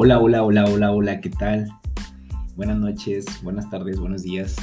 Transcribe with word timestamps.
Hola, 0.00 0.20
hola, 0.20 0.44
hola, 0.44 0.64
hola, 0.66 0.92
hola, 0.92 1.20
¿qué 1.20 1.28
tal? 1.28 1.68
Buenas 2.54 2.78
noches, 2.78 3.26
buenas 3.42 3.68
tardes, 3.68 3.98
buenos 3.98 4.22
días, 4.22 4.54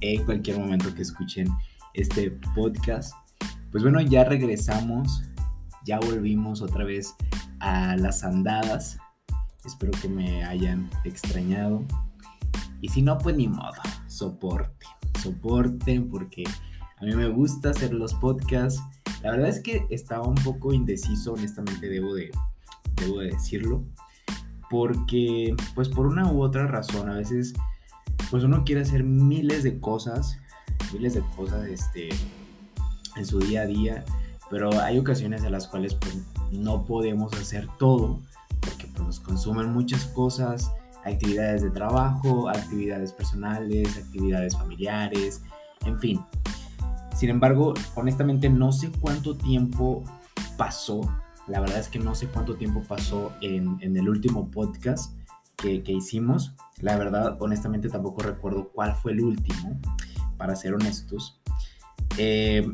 en 0.00 0.24
cualquier 0.24 0.58
momento 0.58 0.92
que 0.92 1.02
escuchen 1.02 1.46
este 1.94 2.32
podcast. 2.56 3.14
Pues 3.70 3.84
bueno, 3.84 4.00
ya 4.00 4.24
regresamos, 4.24 5.22
ya 5.84 6.00
volvimos 6.00 6.60
otra 6.60 6.82
vez 6.82 7.14
a 7.60 7.94
las 7.98 8.24
andadas. 8.24 8.98
Espero 9.64 9.92
que 10.02 10.08
me 10.08 10.42
hayan 10.42 10.90
extrañado. 11.04 11.84
Y 12.80 12.88
si 12.88 13.00
no, 13.00 13.16
pues 13.16 13.36
ni 13.36 13.46
modo, 13.46 13.80
soporte, 14.08 14.86
soporten 15.22 16.10
porque 16.10 16.42
a 16.96 17.04
mí 17.04 17.14
me 17.14 17.28
gusta 17.28 17.70
hacer 17.70 17.94
los 17.94 18.12
podcasts. 18.14 18.82
La 19.22 19.30
verdad 19.30 19.50
es 19.50 19.62
que 19.62 19.86
estaba 19.90 20.26
un 20.26 20.34
poco 20.34 20.72
indeciso, 20.72 21.34
honestamente 21.34 21.88
debo 21.88 22.12
de, 22.12 22.32
debo 22.96 23.20
de 23.20 23.28
decirlo 23.28 23.84
porque 24.70 25.54
pues 25.74 25.88
por 25.88 26.06
una 26.06 26.30
u 26.30 26.42
otra 26.42 26.66
razón 26.66 27.10
a 27.10 27.16
veces 27.16 27.52
pues 28.30 28.44
uno 28.44 28.62
quiere 28.64 28.82
hacer 28.82 29.02
miles 29.02 29.64
de 29.64 29.80
cosas, 29.80 30.38
miles 30.92 31.14
de 31.14 31.22
cosas 31.36 31.66
este, 31.66 32.10
en 33.16 33.26
su 33.26 33.40
día 33.40 33.62
a 33.62 33.66
día, 33.66 34.04
pero 34.48 34.70
hay 34.80 34.98
ocasiones 34.98 35.42
en 35.42 35.52
las 35.52 35.66
cuales 35.66 35.94
pues, 35.94 36.18
no 36.52 36.84
podemos 36.84 37.32
hacer 37.34 37.68
todo 37.78 38.20
porque 38.60 38.86
pues, 38.86 39.04
nos 39.04 39.20
consumen 39.20 39.72
muchas 39.72 40.04
cosas, 40.06 40.70
actividades 41.04 41.62
de 41.62 41.70
trabajo, 41.70 42.48
actividades 42.48 43.12
personales, 43.12 43.96
actividades 43.96 44.56
familiares, 44.56 45.42
en 45.84 45.98
fin. 45.98 46.20
Sin 47.16 47.30
embargo, 47.30 47.74
honestamente 47.96 48.48
no 48.48 48.70
sé 48.70 48.90
cuánto 49.00 49.36
tiempo 49.36 50.04
pasó 50.56 51.00
la 51.50 51.58
verdad 51.58 51.80
es 51.80 51.88
que 51.88 51.98
no 51.98 52.14
sé 52.14 52.28
cuánto 52.28 52.54
tiempo 52.54 52.82
pasó 52.86 53.32
en, 53.40 53.78
el 53.82 54.08
último 54.08 54.50
podcast 54.52 55.18
que, 55.56 55.82
hicimos. 55.84 56.54
La 56.80 56.96
verdad, 56.96 57.36
honestamente, 57.40 57.88
tampoco 57.88 58.22
recuerdo 58.22 58.70
cuál 58.72 58.94
fue 58.94 59.12
el 59.12 59.20
último, 59.20 59.78
para 60.38 60.54
ser 60.54 60.74
honestos. 60.74 61.40
Eh, 62.16 62.72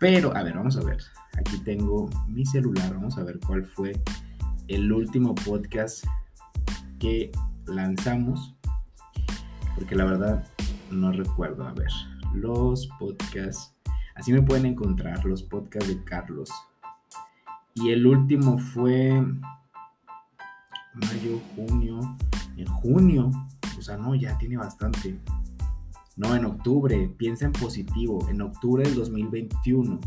pero, 0.00 0.34
a 0.34 0.42
ver, 0.42 0.54
vamos 0.54 0.76
a 0.78 0.82
ver. 0.82 1.02
Aquí 1.38 1.58
tengo 1.58 2.08
mi 2.26 2.46
celular. 2.46 2.94
Vamos 2.94 3.18
a 3.18 3.24
ver 3.24 3.38
cuál 3.46 3.66
fue 3.66 3.92
el 4.68 4.90
último 4.90 5.34
podcast 5.34 6.04
que 6.98 7.30
lanzamos. 7.66 8.56
Porque 9.74 9.94
la 9.94 10.06
verdad 10.06 10.46
no 10.90 11.12
recuerdo. 11.12 11.68
A 11.68 11.74
ver, 11.74 11.90
los 12.32 12.88
podcasts. 12.98 13.74
Así 14.14 14.32
me 14.32 14.40
pueden 14.40 14.64
encontrar 14.64 15.24
los 15.26 15.42
podcasts 15.42 15.88
de 15.88 16.02
Carlos. 16.04 16.50
Y 17.76 17.90
el 17.90 18.06
último 18.06 18.56
fue 18.56 19.20
mayo, 20.94 21.40
junio. 21.56 22.16
En 22.56 22.66
junio, 22.66 23.30
o 23.76 23.82
sea, 23.82 23.96
no, 23.96 24.14
ya 24.14 24.38
tiene 24.38 24.56
bastante. 24.56 25.18
No, 26.16 26.36
en 26.36 26.44
octubre, 26.44 27.12
piensa 27.18 27.46
en 27.46 27.52
positivo. 27.52 28.28
En 28.28 28.42
octubre 28.42 28.84
del 28.84 28.94
2021. 28.94 29.98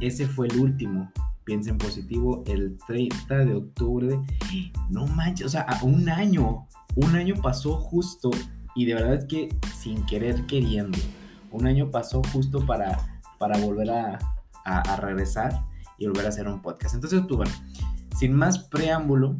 Ese 0.00 0.28
fue 0.28 0.46
el 0.46 0.60
último. 0.60 1.10
Piensa 1.42 1.70
en 1.70 1.78
positivo 1.78 2.44
el 2.46 2.78
30 2.86 3.38
de 3.38 3.54
octubre. 3.56 4.20
No 4.88 5.08
manches, 5.08 5.46
o 5.46 5.50
sea, 5.50 5.66
un 5.82 6.08
año. 6.08 6.68
Un 6.94 7.16
año 7.16 7.34
pasó 7.42 7.74
justo. 7.74 8.30
Y 8.76 8.84
de 8.84 8.94
verdad 8.94 9.14
es 9.14 9.24
que 9.24 9.48
sin 9.76 10.06
querer 10.06 10.46
queriendo. 10.46 10.98
Un 11.50 11.66
año 11.66 11.90
pasó 11.90 12.22
justo 12.32 12.64
para, 12.64 13.20
para 13.40 13.58
volver 13.58 13.90
a, 13.90 14.18
a 14.64 14.96
regresar 14.96 15.64
y 15.98 16.06
volver 16.06 16.26
a 16.26 16.28
hacer 16.30 16.48
un 16.48 16.62
podcast. 16.62 16.94
Entonces, 16.94 17.22
pues 17.28 17.36
bueno, 17.36 17.52
sin 18.16 18.34
más 18.34 18.58
preámbulo, 18.58 19.36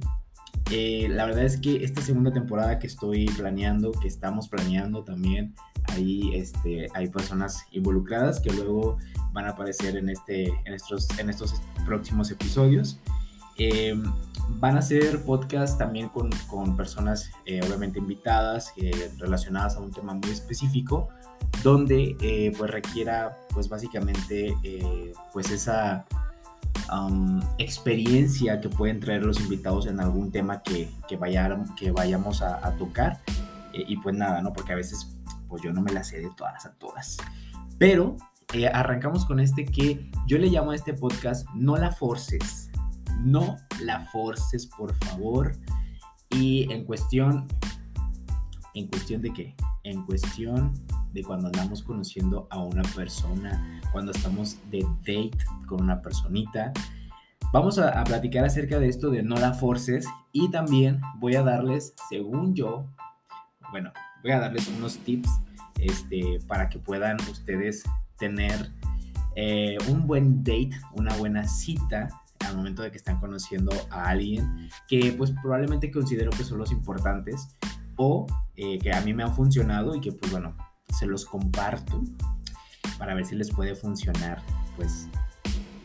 eh, 0.71 1.09
la 1.11 1.25
verdad 1.25 1.45
es 1.45 1.57
que 1.57 1.83
esta 1.83 2.03
segunda 2.03 2.33
temporada 2.33 2.79
que 2.79 2.87
estoy 2.87 3.27
planeando, 3.27 3.93
que 3.93 4.09
estamos 4.09 4.49
planeando 4.49 5.03
también, 5.03 5.55
ahí 5.89 6.35
este, 6.35 6.89
hay 6.93 7.09
personas 7.09 7.65
involucradas 7.71 8.41
que 8.41 8.53
luego 8.53 8.99
van 9.33 9.47
a 9.47 9.51
aparecer 9.51 9.97
en, 9.97 10.11
este, 10.11 10.49
en, 10.67 10.75
estos, 10.75 11.09
en 11.19 11.31
estos 11.31 11.55
próximos 11.87 12.31
episodios. 12.31 13.01
Eh, 13.57 14.01
van 14.61 14.77
a 14.77 14.83
ser 14.83 15.25
podcasts 15.25 15.79
también 15.79 16.11
con, 16.11 16.31
con 16.49 16.77
personas 16.77 17.31
eh, 17.45 17.61
obviamente 17.67 17.99
invitadas 17.99 18.73
relacionadas 19.19 19.77
a 19.77 19.81
un 19.81 19.91
tema 19.91 20.15
muy 20.15 20.31
específico 20.31 21.09
donde 21.63 22.55
pues 22.57 22.71
requiera 22.71 23.37
pues 23.53 23.69
básicamente 23.69 24.55
pues 25.33 25.51
esa 25.51 26.07
experiencia 27.59 28.61
que 28.61 28.69
pueden 28.69 29.01
traer 29.01 29.23
los 29.23 29.41
invitados 29.41 29.87
en 29.87 30.01
algún 30.01 30.31
tema 30.33 30.63
que, 30.63 30.89
que, 31.07 31.19
que 31.77 31.91
vayamos 31.91 32.43
a, 32.43 32.75
tocar. 32.77 33.21
Eh, 33.73 33.85
y 33.87 33.97
pues 33.99 34.15
nada, 34.15 34.41
¿no? 34.43 34.53
Porque 34.53 34.73
a 34.73 34.77
veces 34.77 35.17
pues 35.49 35.63
yo 35.63 35.73
no 35.73 35.83
me 35.83 35.93
la 35.93 36.05
sé 36.05 36.21
de 36.21 36.31
todas 36.37 36.67
a 36.67 36.73
todas. 36.75 37.17
Pero 37.79 38.17
eh, 38.55 38.67
arrancamos 38.67 39.25
con 39.25 39.41
este 39.41 39.65
que 39.65 40.11
yo 40.27 40.39
le 40.39 40.49
llamo 40.49 40.71
a 40.71 40.75
este 40.75 40.95
podcast 40.95 41.47
No 41.55 41.77
la 41.77 41.91
forces. 41.91 42.71
No 43.21 43.57
la 43.83 44.07
forces, 44.07 44.67
por 44.67 44.95
favor. 45.05 45.57
Y 46.31 46.71
en 46.73 46.85
cuestión, 46.85 47.47
en 48.75 48.87
cuestión 48.89 49.23
de 49.23 49.33
qué? 49.33 49.57
En 49.85 50.05
cuestión 50.05 50.73
de 51.13 51.23
cuando 51.23 51.47
andamos 51.49 51.83
conociendo 51.83 52.47
a 52.51 52.59
una 52.59 52.83
persona, 52.95 53.81
cuando 53.93 54.13
estamos 54.13 54.59
de 54.71 54.87
date 55.01 55.31
con 55.67 55.83
una 55.83 56.01
personita. 56.03 56.73
Vamos 57.53 57.79
a, 57.79 58.05
platicar 58.05 58.45
acerca 58.45 58.79
de 58.79 58.89
esto 58.89 59.11
de 59.11 59.23
no 59.23 59.37
la 59.37 59.55
forces 59.55 60.07
y 60.33 60.51
también 60.51 61.01
voy 61.19 61.35
a 61.35 61.43
darles, 61.43 61.95
según 62.09 62.55
yo, 62.55 62.87
bueno, 63.71 63.93
voy 64.23 64.33
a 64.33 64.41
darles 64.41 64.69
unos 64.69 64.99
tips 64.99 65.31
este, 65.79 66.41
para 66.47 66.69
que 66.69 66.79
puedan 66.79 67.17
ustedes 67.31 67.85
tener 68.19 68.71
eh, 69.37 69.79
un 69.89 70.07
buen 70.07 70.43
date, 70.43 70.73
una 70.95 71.15
buena 71.17 71.47
cita 71.47 72.09
al 72.47 72.57
momento 72.57 72.83
de 72.83 72.91
que 72.91 72.97
están 72.97 73.21
conociendo 73.21 73.73
a 73.91 74.09
alguien 74.09 74.69
que 74.89 75.13
pues 75.17 75.33
probablemente 75.43 75.91
considero 75.91 76.31
que 76.31 76.45
son 76.45 76.59
los 76.59 76.73
importantes 76.73 77.57
o 77.97 78.27
eh, 78.57 78.79
que 78.79 78.93
a 78.93 79.01
mí 79.01 79.13
me 79.13 79.23
han 79.23 79.35
funcionado 79.35 79.95
y 79.95 80.01
que 80.01 80.13
pues 80.13 80.31
bueno, 80.31 80.57
se 80.97 81.07
los 81.07 81.25
comparto 81.25 82.03
para 82.99 83.15
ver 83.15 83.25
si 83.25 83.37
les 83.37 83.51
puede 83.51 83.75
funcionar, 83.75 84.43
pues 84.77 85.09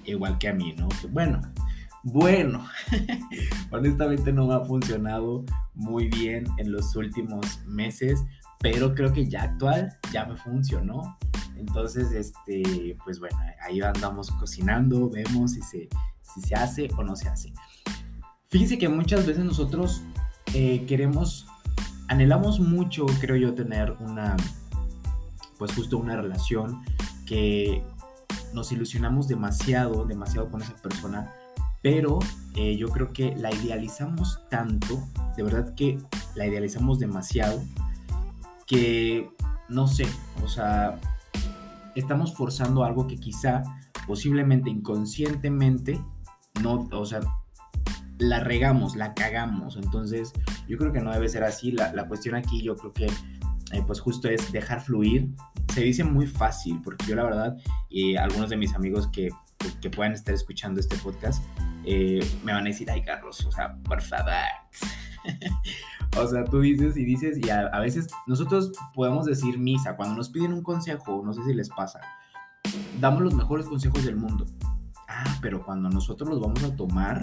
igual 0.05 0.37
que 0.37 0.49
a 0.49 0.53
mí, 0.53 0.73
¿no? 0.77 0.89
bueno, 1.11 1.41
bueno, 2.03 2.65
honestamente 3.71 4.33
no 4.33 4.47
me 4.47 4.55
ha 4.55 4.59
funcionado 4.59 5.45
muy 5.73 6.09
bien 6.09 6.45
en 6.57 6.71
los 6.71 6.95
últimos 6.97 7.65
meses, 7.65 8.23
pero 8.59 8.93
creo 8.93 9.13
que 9.13 9.29
ya 9.29 9.43
actual 9.43 9.97
ya 10.11 10.25
me 10.25 10.35
funcionó. 10.35 11.17
Entonces, 11.55 12.11
este, 12.11 12.97
pues 13.05 13.19
bueno, 13.19 13.37
ahí 13.61 13.79
andamos 13.79 14.31
cocinando, 14.31 15.09
vemos 15.09 15.53
si 15.53 15.61
se, 15.61 15.89
si 16.21 16.41
se 16.41 16.55
hace 16.55 16.89
o 16.97 17.03
no 17.03 17.15
se 17.15 17.29
hace. 17.29 17.53
Fíjense 18.49 18.77
que 18.77 18.89
muchas 18.89 19.25
veces 19.25 19.45
nosotros 19.45 20.03
eh, 20.53 20.85
queremos, 20.85 21.47
anhelamos 22.09 22.59
mucho, 22.59 23.05
creo 23.21 23.37
yo, 23.37 23.53
tener 23.53 23.93
una, 23.99 24.35
pues 25.63 25.75
justo 25.75 25.97
una 25.97 26.17
relación 26.17 26.83
que 27.25 27.81
nos 28.53 28.73
ilusionamos 28.73 29.29
demasiado, 29.29 30.03
demasiado 30.03 30.51
con 30.51 30.61
esa 30.61 30.75
persona, 30.75 31.31
pero 31.81 32.19
eh, 32.53 32.75
yo 32.75 32.89
creo 32.89 33.13
que 33.13 33.33
la 33.37 33.49
idealizamos 33.49 34.41
tanto, 34.49 35.01
de 35.37 35.43
verdad 35.43 35.73
que 35.73 35.99
la 36.35 36.47
idealizamos 36.47 36.99
demasiado, 36.99 37.63
que 38.67 39.29
no 39.69 39.87
sé, 39.87 40.05
o 40.43 40.49
sea, 40.49 40.99
estamos 41.95 42.33
forzando 42.33 42.83
algo 42.83 43.07
que 43.07 43.15
quizá 43.15 43.63
posiblemente 44.05 44.69
inconscientemente 44.69 46.03
no, 46.61 46.89
o 46.91 47.05
sea, 47.05 47.21
la 48.17 48.41
regamos, 48.41 48.97
la 48.97 49.13
cagamos. 49.13 49.77
Entonces, 49.77 50.33
yo 50.67 50.77
creo 50.77 50.91
que 50.91 50.99
no 50.99 51.13
debe 51.13 51.29
ser 51.29 51.45
así. 51.45 51.71
La, 51.71 51.93
la 51.93 52.07
cuestión 52.07 52.35
aquí, 52.35 52.61
yo 52.61 52.75
creo 52.75 52.91
que 52.91 53.07
eh, 53.73 53.83
pues 53.85 53.99
justo 53.99 54.29
es 54.29 54.51
dejar 54.51 54.81
fluir. 54.81 55.29
Se 55.73 55.81
dice 55.81 56.03
muy 56.03 56.27
fácil, 56.27 56.79
porque 56.83 57.03
yo 57.07 57.15
la 57.15 57.23
verdad, 57.23 57.57
y 57.89 58.15
algunos 58.15 58.51
de 58.51 58.57
mis 58.57 58.75
amigos 58.75 59.07
que, 59.07 59.29
que, 59.81 59.89
puedan 59.89 60.13
estar 60.13 60.35
escuchando 60.35 60.79
este 60.79 60.95
podcast, 60.97 61.43
eh, 61.83 62.19
me 62.43 62.53
van 62.53 62.65
a 62.65 62.69
decir, 62.69 62.91
ay 62.91 63.01
Carlos, 63.01 63.43
o 63.43 63.51
sea, 63.51 63.75
por 63.81 63.99
favor. 63.99 64.33
o 66.17 66.27
sea, 66.27 66.43
tú 66.43 66.61
dices 66.61 66.95
y 66.95 67.05
dices, 67.05 67.39
y 67.39 67.49
a, 67.49 67.71
veces 67.79 68.07
nosotros 68.27 68.71
podemos 68.93 69.25
decir 69.25 69.57
misa, 69.57 69.95
cuando 69.95 70.15
nos 70.15 70.29
piden 70.29 70.53
un 70.53 70.61
consejo, 70.61 71.23
no 71.25 71.33
sé 71.33 71.43
si 71.43 71.55
les 71.55 71.69
pasa, 71.69 71.99
damos 72.99 73.23
los 73.23 73.33
mejores 73.33 73.65
consejos 73.65 74.05
del 74.05 74.15
mundo. 74.15 74.45
Ah, 75.07 75.39
pero 75.41 75.65
cuando 75.65 75.89
nosotros 75.89 76.29
los 76.29 76.39
vamos 76.39 76.63
a 76.63 76.75
tomar, 76.75 77.19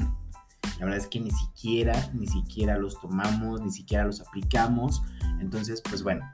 la 0.80 0.86
verdad 0.86 0.98
es 0.98 1.06
que 1.06 1.20
ni 1.20 1.30
siquiera, 1.30 2.10
ni 2.14 2.26
siquiera 2.26 2.76
los 2.78 3.00
tomamos, 3.00 3.60
ni 3.60 3.70
siquiera 3.70 4.04
los 4.04 4.20
aplicamos. 4.20 5.04
Entonces, 5.38 5.80
pues 5.88 6.02
bueno, 6.02 6.28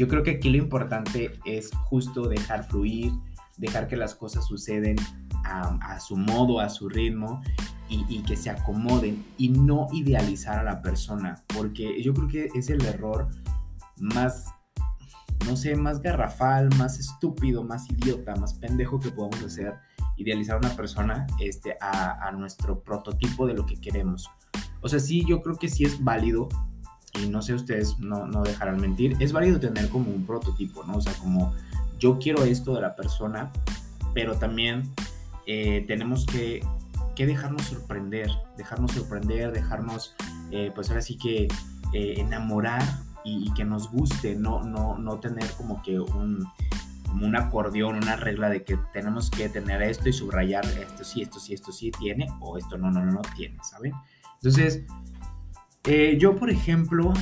yo 0.00 0.08
creo 0.08 0.22
que 0.22 0.30
aquí 0.30 0.48
lo 0.48 0.56
importante 0.56 1.38
es 1.44 1.70
justo 1.84 2.26
dejar 2.26 2.64
fluir, 2.64 3.12
dejar 3.58 3.86
que 3.86 3.98
las 3.98 4.14
cosas 4.14 4.46
suceden 4.46 4.96
a, 5.44 6.00
su 6.00 6.16
modo, 6.16 6.58
a 6.58 6.70
su 6.70 6.88
ritmo 6.88 7.42
y, 7.86 8.06
y, 8.08 8.22
que 8.22 8.34
se 8.34 8.48
acomoden 8.48 9.26
y 9.36 9.50
no 9.50 9.88
idealizar 9.92 10.58
a 10.58 10.62
la 10.62 10.80
persona, 10.80 11.44
porque 11.54 12.02
yo 12.02 12.14
creo 12.14 12.28
que 12.28 12.48
es 12.54 12.70
el 12.70 12.82
error 12.86 13.28
más, 13.98 14.46
no 15.44 15.54
sé, 15.54 15.76
más 15.76 16.00
garrafal, 16.00 16.70
más 16.78 16.98
estúpido, 16.98 17.62
más 17.62 17.90
idiota, 17.90 18.34
más 18.36 18.54
pendejo 18.54 19.00
que 19.00 19.10
podemos 19.10 19.42
hacer, 19.42 19.74
idealizar 20.16 20.54
a 20.54 20.60
una 20.60 20.76
persona 20.76 21.26
este, 21.40 21.76
a, 21.78 22.26
a 22.26 22.32
nuestro 22.32 22.82
prototipo 22.82 23.46
de 23.46 23.52
lo 23.52 23.66
que 23.66 23.78
queremos. 23.78 24.30
O 24.80 24.88
sea, 24.88 24.98
sí, 24.98 25.26
yo 25.28 25.42
creo 25.42 25.56
que 25.56 25.68
sí 25.68 25.84
es 25.84 26.02
válido 26.02 26.48
y 27.14 27.28
no 27.28 27.42
sé 27.42 27.54
ustedes 27.54 27.98
no, 27.98 28.26
no 28.26 28.42
dejarán 28.42 28.80
mentir, 28.80 29.16
es 29.20 29.32
válido 29.32 29.58
tener 29.58 29.88
como 29.88 30.10
un 30.10 30.26
prototipo, 30.26 30.84
¿no? 30.84 30.96
O 30.96 31.00
sea, 31.00 31.12
como 31.14 31.54
yo 31.98 32.18
quiero 32.18 32.44
esto 32.44 32.74
de 32.74 32.80
la 32.80 32.94
persona, 32.94 33.50
pero 34.14 34.36
también 34.36 34.90
eh, 35.46 35.84
tenemos 35.86 36.26
que, 36.26 36.64
que, 37.14 37.26
dejarnos 37.26 37.62
sorprender, 37.62 38.30
dejarnos 38.56 38.92
sorprender, 38.92 39.52
dejarnos, 39.52 40.14
eh, 40.50 40.70
pues 40.74 40.88
ahora 40.88 41.02
sí 41.02 41.16
que 41.18 41.48
eh, 41.92 42.14
enamorar 42.18 42.82
y, 43.24 43.52
que 43.54 43.64
nos 43.64 43.90
guste, 43.90 44.34
no, 44.34 44.62
no, 44.62 44.96
no 44.96 45.18
tener 45.20 45.50
como 45.52 45.82
que 45.82 46.00
un, 46.00 46.46
como 47.06 47.26
un 47.26 47.36
acordeón, 47.36 47.96
una 47.96 48.16
regla 48.16 48.48
de 48.48 48.64
que 48.64 48.78
tenemos 48.92 49.30
que 49.30 49.48
tener 49.48 49.82
esto 49.82 50.08
y 50.08 50.12
subrayar 50.12 50.64
esto 50.64 51.04
sí, 51.04 51.22
esto 51.22 51.38
sí, 51.38 51.52
esto 51.52 51.72
sí 51.72 51.90
tiene, 51.90 52.28
o 52.40 52.56
esto 52.56 52.78
no, 52.78 52.90
no, 52.90 53.04
no, 53.04 53.12
no 53.12 53.22
tiene, 53.36 53.58
¿saben? 53.62 53.92
Entonces, 54.36 54.84
eh, 55.84 56.16
yo, 56.18 56.36
por 56.36 56.50
ejemplo, 56.50 57.12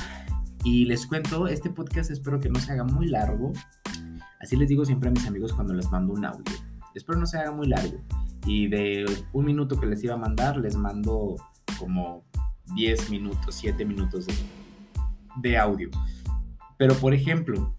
y 0.63 0.85
les 0.85 1.07
cuento, 1.07 1.47
este 1.47 1.69
podcast 1.69 2.11
espero 2.11 2.39
que 2.39 2.49
no 2.49 2.59
se 2.59 2.73
haga 2.73 2.83
muy 2.83 3.07
largo. 3.07 3.53
Así 4.41 4.55
les 4.55 4.69
digo 4.69 4.85
siempre 4.85 5.09
a 5.09 5.11
mis 5.11 5.25
amigos 5.25 5.53
cuando 5.53 5.73
les 5.73 5.89
mando 5.89 6.13
un 6.13 6.25
audio. 6.25 6.55
Espero 6.93 7.19
no 7.19 7.25
se 7.25 7.37
haga 7.37 7.51
muy 7.51 7.67
largo. 7.67 7.99
Y 8.45 8.67
de 8.67 9.05
un 9.33 9.45
minuto 9.45 9.79
que 9.79 9.85
les 9.85 10.03
iba 10.03 10.15
a 10.15 10.17
mandar, 10.17 10.57
les 10.57 10.75
mando 10.75 11.35
como 11.77 12.23
10 12.75 13.09
minutos, 13.09 13.55
7 13.55 13.85
minutos 13.85 14.27
de, 15.37 15.57
audio. 15.57 15.89
Pero, 16.77 16.95
por 16.95 17.13
ejemplo, 17.13 17.75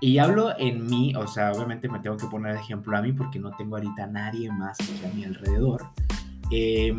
y 0.00 0.18
hablo 0.18 0.56
en 0.58 0.86
mí, 0.86 1.14
o 1.16 1.26
sea, 1.26 1.52
obviamente 1.52 1.88
me 1.88 2.00
tengo 2.00 2.16
que 2.16 2.26
poner 2.26 2.54
de 2.54 2.60
ejemplo 2.60 2.96
a 2.96 3.02
mí 3.02 3.12
porque 3.12 3.38
no 3.38 3.50
tengo 3.52 3.76
ahorita 3.76 4.06
nadie 4.06 4.50
más 4.52 4.78
a 4.80 5.14
mi 5.14 5.24
alrededor. 5.24 5.84
Eh, 6.50 6.94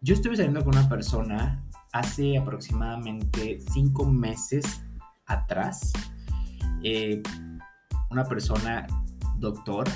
yo 0.00 0.14
estuve 0.14 0.36
saliendo 0.36 0.64
con 0.64 0.76
una 0.76 0.88
persona 0.88 1.64
hace 1.92 2.38
aproximadamente 2.38 3.58
cinco 3.72 4.04
meses 4.04 4.82
atrás. 5.26 5.92
Eh, 6.82 7.22
una 8.10 8.24
persona 8.24 8.86
doctor, 9.38 9.88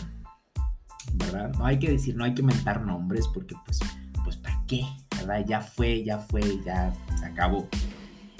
¿verdad? 1.14 1.52
No 1.56 1.66
hay 1.66 1.78
que 1.78 1.90
decir, 1.90 2.16
no 2.16 2.24
hay 2.24 2.34
que 2.34 2.42
mentar 2.42 2.82
nombres 2.82 3.28
porque 3.28 3.54
pues, 3.64 3.78
pues 4.24 4.36
¿para 4.36 4.62
qué? 4.66 4.84
¿Verdad? 5.16 5.44
Ya 5.46 5.60
fue, 5.60 6.02
ya 6.04 6.18
fue, 6.18 6.60
ya 6.64 6.92
se 7.18 7.24
acabó. 7.24 7.68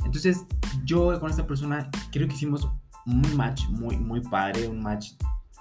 Entonces 0.04 0.44
yo 0.84 1.18
con 1.20 1.30
esta 1.30 1.46
persona 1.46 1.90
creo 2.10 2.26
que 2.26 2.34
hicimos 2.34 2.68
un 3.06 3.36
match 3.36 3.68
muy, 3.68 3.96
muy 3.96 4.20
padre, 4.20 4.66
un 4.68 4.80
match 4.80 5.12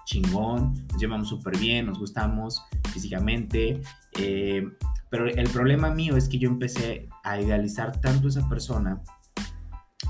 chingón, 0.06 0.74
nos 0.92 1.00
llevamos 1.00 1.30
súper 1.30 1.58
bien, 1.58 1.86
nos 1.86 2.00
gustamos 2.00 2.62
físicamente. 2.92 3.82
Eh, 4.18 4.68
pero 5.12 5.28
el 5.28 5.50
problema 5.50 5.92
mío 5.92 6.16
es 6.16 6.30
que 6.30 6.40
yo 6.40 6.50
empecé 6.50 7.10
a 7.24 7.40
idealizar 7.40 8.00
tanto 8.00 8.28
a 8.28 8.30
esa 8.30 8.48
persona 8.48 9.02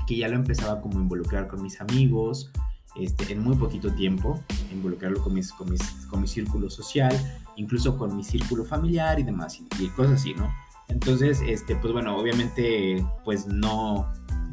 que 0.06 0.16
ya 0.16 0.28
lo 0.28 0.36
empezaba 0.36 0.80
como 0.80 0.98
a 0.98 1.02
involucrar 1.02 1.48
con 1.48 1.60
mis 1.60 1.80
amigos, 1.80 2.52
este, 2.94 3.32
en 3.32 3.42
muy 3.42 3.56
poquito 3.56 3.92
tiempo, 3.92 4.40
involucrarlo 4.72 5.20
con, 5.20 5.34
mis, 5.34 5.52
con, 5.52 5.70
mis, 5.70 5.82
con 6.06 6.20
mi 6.20 6.28
círculo 6.28 6.70
social, 6.70 7.12
incluso 7.56 7.98
con 7.98 8.16
mi 8.16 8.22
círculo 8.22 8.64
familiar 8.64 9.18
y 9.18 9.24
demás, 9.24 9.60
y, 9.80 9.88
cosas 9.88 10.20
así, 10.20 10.34
¿no? 10.34 10.54
Entonces, 10.86 11.40
este, 11.48 11.74
pues 11.74 11.92
bueno, 11.92 12.16
obviamente, 12.16 13.04
pues 13.24 13.48
no, 13.48 14.08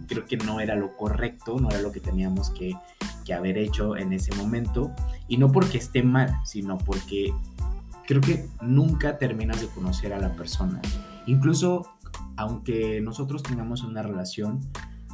creo 0.07 0.25
que 0.25 0.37
no 0.37 0.59
era 0.59 0.73
lo 0.73 0.97
correcto, 0.97 1.59
no 1.59 1.69
era 1.69 1.79
lo 1.79 1.91
que 1.91 1.99
teníamos 1.99 2.49
que, 2.49 2.73
que 3.23 3.35
haber 3.35 3.59
hecho 3.59 3.95
en 3.95 4.13
ese 4.13 4.33
momento, 4.35 4.91
y 5.27 5.37
no 5.37 5.51
porque 5.51 5.77
esté 5.77 6.01
mal, 6.01 6.33
sino 6.43 6.79
porque 6.79 7.35
creo 8.09 8.21
que 8.21 8.49
nunca 8.59 9.19
terminas 9.19 9.61
de 9.61 9.67
conocer 9.67 10.13
a 10.13 10.17
la 10.17 10.33
persona. 10.33 10.81
Incluso 11.27 11.85
aunque 12.37 12.99
nosotros 13.01 13.43
tengamos 13.43 13.83
una 13.83 14.01
relación, 14.01 14.61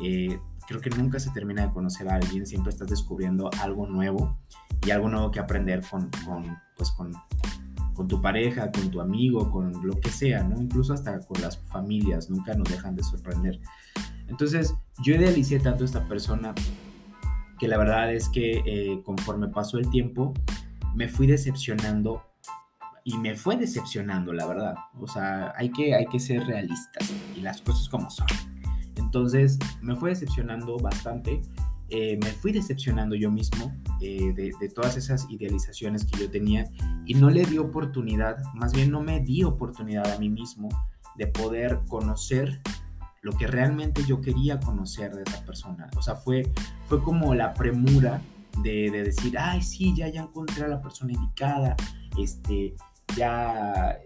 eh, 0.01 0.39
creo 0.65 0.79
que 0.79 0.89
nunca 0.91 1.19
se 1.19 1.29
termina 1.31 1.67
de 1.67 1.73
conocer 1.73 2.07
a 2.07 2.15
alguien, 2.15 2.45
siempre 2.45 2.71
estás 2.71 2.87
descubriendo 2.87 3.49
algo 3.61 3.85
nuevo 3.85 4.37
y 4.87 4.91
algo 4.91 5.09
nuevo 5.09 5.29
que 5.29 5.41
aprender 5.41 5.83
con, 5.91 6.09
con, 6.25 6.57
pues 6.77 6.89
con, 6.91 7.11
con 7.95 8.07
tu 8.07 8.21
pareja, 8.21 8.71
con 8.71 8.89
tu 8.89 9.01
amigo, 9.01 9.51
con 9.51 9.85
lo 9.85 9.99
que 9.99 10.09
sea, 10.09 10.45
¿no? 10.45 10.61
Incluso 10.61 10.93
hasta 10.93 11.19
con 11.19 11.41
las 11.41 11.57
familias, 11.67 12.29
nunca 12.29 12.53
nos 12.53 12.69
dejan 12.69 12.95
de 12.95 13.03
sorprender. 13.03 13.59
Entonces, 14.29 14.73
yo 15.03 15.15
idealicé 15.15 15.59
tanto 15.59 15.83
a 15.83 15.85
esta 15.85 16.07
persona 16.07 16.55
que 17.59 17.67
la 17.67 17.77
verdad 17.77 18.13
es 18.13 18.29
que 18.29 18.61
eh, 18.65 19.01
conforme 19.03 19.49
pasó 19.49 19.79
el 19.79 19.89
tiempo, 19.89 20.33
me 20.93 21.09
fui 21.09 21.27
decepcionando 21.27 22.21
y 23.07 23.17
me 23.19 23.35
fue 23.35 23.55
decepcionando, 23.55 24.33
la 24.33 24.47
verdad. 24.47 24.75
O 24.99 25.07
sea, 25.07 25.53
hay 25.55 25.69
que, 25.69 25.93
hay 25.93 26.07
que 26.07 26.19
ser 26.19 26.43
realistas 26.45 27.13
y 27.35 27.39
las 27.39 27.61
cosas 27.61 27.87
como 27.87 28.09
son. 28.09 28.25
Entonces, 28.95 29.59
me 29.79 29.95
fue 29.95 30.09
decepcionando 30.09 30.77
bastante. 30.77 31.39
Eh, 31.89 32.17
me 32.23 32.31
fui 32.31 32.51
decepcionando 32.51 33.15
yo 33.15 33.29
mismo 33.29 33.71
eh, 34.01 34.33
de, 34.33 34.51
de, 34.59 34.69
todas 34.69 34.97
esas 34.97 35.29
idealizaciones 35.29 36.03
que 36.03 36.19
yo 36.19 36.31
tenía 36.31 36.67
y 37.05 37.13
no 37.13 37.29
le 37.29 37.45
di 37.45 37.59
oportunidad, 37.59 38.43
más 38.55 38.73
bien 38.73 38.89
no 38.89 39.03
me 39.03 39.19
di 39.19 39.43
oportunidad 39.43 40.11
a 40.11 40.17
mí 40.17 40.27
mismo 40.27 40.67
de 41.15 41.27
poder 41.27 41.81
conocer 41.87 42.59
lo 43.21 43.33
que 43.33 43.45
realmente 43.45 44.03
yo 44.03 44.19
quería 44.19 44.59
conocer 44.59 45.13
de 45.13 45.21
esa 45.27 45.45
persona. 45.45 45.91
O 45.95 46.01
sea, 46.01 46.15
fue, 46.15 46.51
fue 46.87 47.03
como 47.03 47.35
la 47.35 47.53
premura 47.53 48.19
de, 48.63 48.89
de 48.89 49.03
decir, 49.03 49.37
ay, 49.37 49.61
sí, 49.61 49.93
ya, 49.95 50.07
ya 50.07 50.21
encontré 50.21 50.65
a 50.65 50.67
la 50.67 50.81
persona 50.81 51.13
indicada, 51.13 51.75
este, 52.17 52.73
ya, 53.15 53.99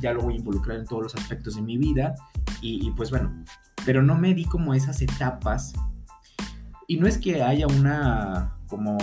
ya 0.00 0.12
lo 0.12 0.22
voy 0.22 0.34
a 0.34 0.36
involucrar 0.38 0.78
en 0.78 0.86
todos 0.86 1.02
los 1.02 1.14
aspectos 1.14 1.56
de 1.56 1.62
mi 1.62 1.78
vida 1.78 2.14
y, 2.60 2.90
pues 2.92 3.10
bueno, 3.10 3.44
pero 3.84 4.02
no 4.02 4.16
me 4.16 4.34
di 4.34 4.44
como 4.44 4.74
esas 4.74 5.02
etapas 5.02 5.72
y 6.86 6.96
no 6.96 7.06
es 7.06 7.18
que 7.18 7.42
haya 7.42 7.66
una 7.66 8.56
como 8.68 8.98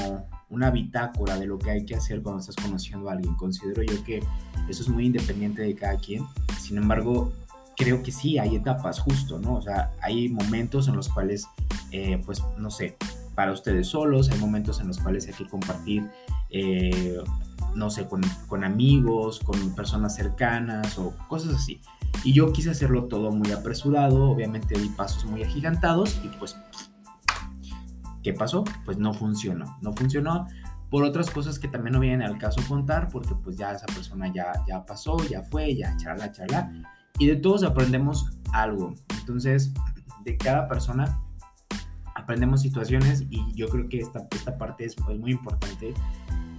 una 0.49 0.71
bitácora 0.71 1.37
de 1.37 1.45
lo 1.45 1.59
que 1.59 1.69
hay 1.69 1.85
que 1.85 1.95
hacer 1.95 2.21
cuando 2.23 2.41
estás 2.41 2.55
conociendo 2.55 3.09
a 3.09 3.13
alguien. 3.13 3.35
Considero 3.35 3.83
yo 3.83 4.03
que 4.03 4.23
eso 4.67 4.81
es 4.81 4.89
muy 4.89 5.05
independiente 5.05 5.61
de 5.61 5.75
cada 5.75 5.97
quien. 5.97 6.25
Sin 6.59 6.77
embargo, 6.77 7.31
creo 7.77 8.01
que 8.03 8.11
sí 8.11 8.39
hay 8.39 8.55
etapas 8.55 8.99
justo, 8.99 9.39
¿no? 9.39 9.55
O 9.55 9.61
sea, 9.61 9.91
hay 10.01 10.27
momentos 10.29 10.87
en 10.87 10.95
los 10.95 11.07
cuales, 11.07 11.47
eh, 11.91 12.21
pues, 12.25 12.43
no 12.57 12.71
sé, 12.71 12.97
para 13.35 13.51
ustedes 13.51 13.87
solos, 13.87 14.29
hay 14.29 14.39
momentos 14.39 14.81
en 14.81 14.87
los 14.87 14.99
cuales 14.99 15.27
hay 15.27 15.33
que 15.33 15.47
compartir 15.47 16.09
eh, 16.49 17.17
no 17.79 17.89
sé, 17.89 18.05
con, 18.05 18.21
con, 18.47 18.63
amigos, 18.63 19.39
con 19.39 19.73
personas 19.73 20.15
cercanas 20.15 20.99
o 20.99 21.15
cosas 21.27 21.55
así. 21.55 21.81
Y 22.23 22.33
yo 22.33 22.51
quise 22.51 22.69
hacerlo 22.69 23.05
todo 23.05 23.31
muy 23.31 23.51
apresurado, 23.51 24.29
obviamente 24.29 24.77
di 24.77 24.89
pasos 24.89 25.25
muy 25.25 25.41
agigantados 25.41 26.19
y 26.23 26.27
pues, 26.37 26.57
¿qué 28.21 28.33
pasó? 28.33 28.65
Pues 28.85 28.97
no 28.97 29.13
funcionó, 29.13 29.77
no 29.81 29.93
funcionó 29.93 30.45
por 30.89 31.03
otras 31.03 31.29
cosas 31.29 31.59
que 31.59 31.67
también 31.67 31.93
no 31.93 31.99
vienen 31.99 32.23
al 32.23 32.37
caso 32.37 32.61
contar, 32.67 33.09
porque 33.09 33.35
pues 33.35 33.55
ya 33.55 33.71
esa 33.71 33.85
persona 33.85 34.31
ya, 34.33 34.51
ya 34.67 34.85
pasó, 34.85 35.17
ya 35.27 35.43
fue, 35.43 35.75
ya 35.75 35.95
charla, 35.97 36.31
charla, 36.31 36.71
y 37.17 37.27
de 37.27 37.35
todos 37.35 37.63
aprendemos 37.63 38.31
algo. 38.51 38.93
Entonces, 39.19 39.71
de 40.25 40.35
cada 40.37 40.67
persona 40.67 41.21
aprendemos 42.15 42.61
situaciones 42.61 43.23
y 43.29 43.53
yo 43.53 43.69
creo 43.69 43.87
que 43.87 43.99
esta, 43.99 44.27
esta 44.31 44.57
parte 44.57 44.85
es, 44.85 44.95
es 45.09 45.19
muy 45.19 45.31
importante 45.31 45.93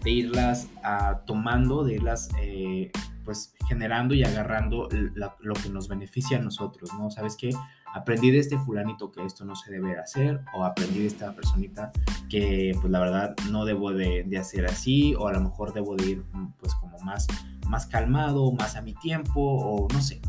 de 0.03 0.11
irlas 0.11 0.69
ah, 0.83 1.23
tomando, 1.27 1.85
de 1.85 1.95
irlas 1.95 2.29
eh, 2.41 2.91
pues 3.25 3.55
generando 3.69 4.15
y 4.15 4.25
agarrando 4.25 4.89
lo 4.91 5.55
que 5.55 5.69
nos 5.69 5.89
beneficia 5.89 6.39
a 6.39 6.41
nosotros, 6.41 6.91
¿no? 6.95 7.11
¿Sabes 7.11 7.37
qué? 7.37 7.51
Aprendí 7.93 8.31
de 8.31 8.39
este 8.39 8.59
fulanito 8.59 9.11
que 9.11 9.25
esto 9.25 9.45
no 9.45 9.55
se 9.55 9.71
debe 9.71 9.99
hacer 9.99 10.41
o 10.55 10.65
aprendí 10.65 11.01
de 11.01 11.07
esta 11.07 11.35
personita 11.35 11.93
que 12.29 12.77
pues 12.81 12.91
la 12.91 13.01
verdad 13.01 13.37
no 13.51 13.65
debo 13.65 13.93
de, 13.93 14.25
de 14.25 14.39
hacer 14.39 14.67
así 14.67 15.15
o 15.15 15.29
a 15.29 15.33
lo 15.33 15.41
mejor 15.41 15.73
debo 15.73 15.97
de 15.97 16.11
ir 16.11 16.25
pues 16.59 16.75
como 16.77 16.99
más, 17.01 17.27
más 17.69 17.87
calmado, 17.87 18.53
más 18.53 18.77
a 18.77 18.83
mi 18.83 18.95
tiempo 18.95 19.41
o 19.41 19.89
no 19.93 20.01
sé. 20.01 20.21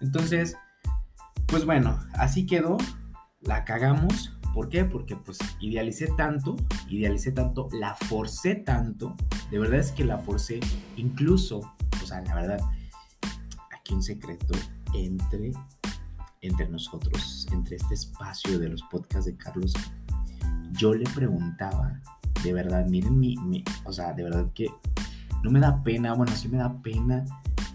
Entonces, 0.00 0.56
pues 1.46 1.64
bueno, 1.64 1.98
así 2.14 2.46
quedó, 2.46 2.78
la 3.40 3.64
cagamos, 3.64 4.37
¿Por 4.58 4.70
qué? 4.70 4.84
Porque 4.84 5.14
pues 5.14 5.38
idealicé 5.60 6.08
tanto, 6.16 6.56
idealicé 6.88 7.30
tanto, 7.30 7.68
la 7.70 7.94
forcé 7.94 8.56
tanto, 8.56 9.14
de 9.52 9.58
verdad 9.60 9.78
es 9.78 9.92
que 9.92 10.04
la 10.04 10.18
forcé, 10.18 10.58
incluso, 10.96 11.60
o 12.02 12.04
sea, 12.04 12.22
la 12.22 12.34
verdad, 12.34 12.58
aquí 13.72 13.94
un 13.94 14.02
secreto 14.02 14.58
entre, 14.94 15.52
entre 16.40 16.68
nosotros, 16.68 17.46
entre 17.52 17.76
este 17.76 17.94
espacio 17.94 18.58
de 18.58 18.70
los 18.70 18.82
podcasts 18.90 19.26
de 19.26 19.36
Carlos, 19.36 19.74
yo 20.72 20.92
le 20.92 21.08
preguntaba, 21.14 22.00
de 22.42 22.52
verdad, 22.52 22.84
miren 22.84 23.16
mi, 23.16 23.62
o 23.84 23.92
sea, 23.92 24.12
de 24.12 24.24
verdad 24.24 24.50
que 24.54 24.66
no 25.44 25.52
me 25.52 25.60
da 25.60 25.84
pena, 25.84 26.14
bueno, 26.14 26.34
sí 26.34 26.48
me 26.48 26.58
da 26.58 26.82
pena, 26.82 27.24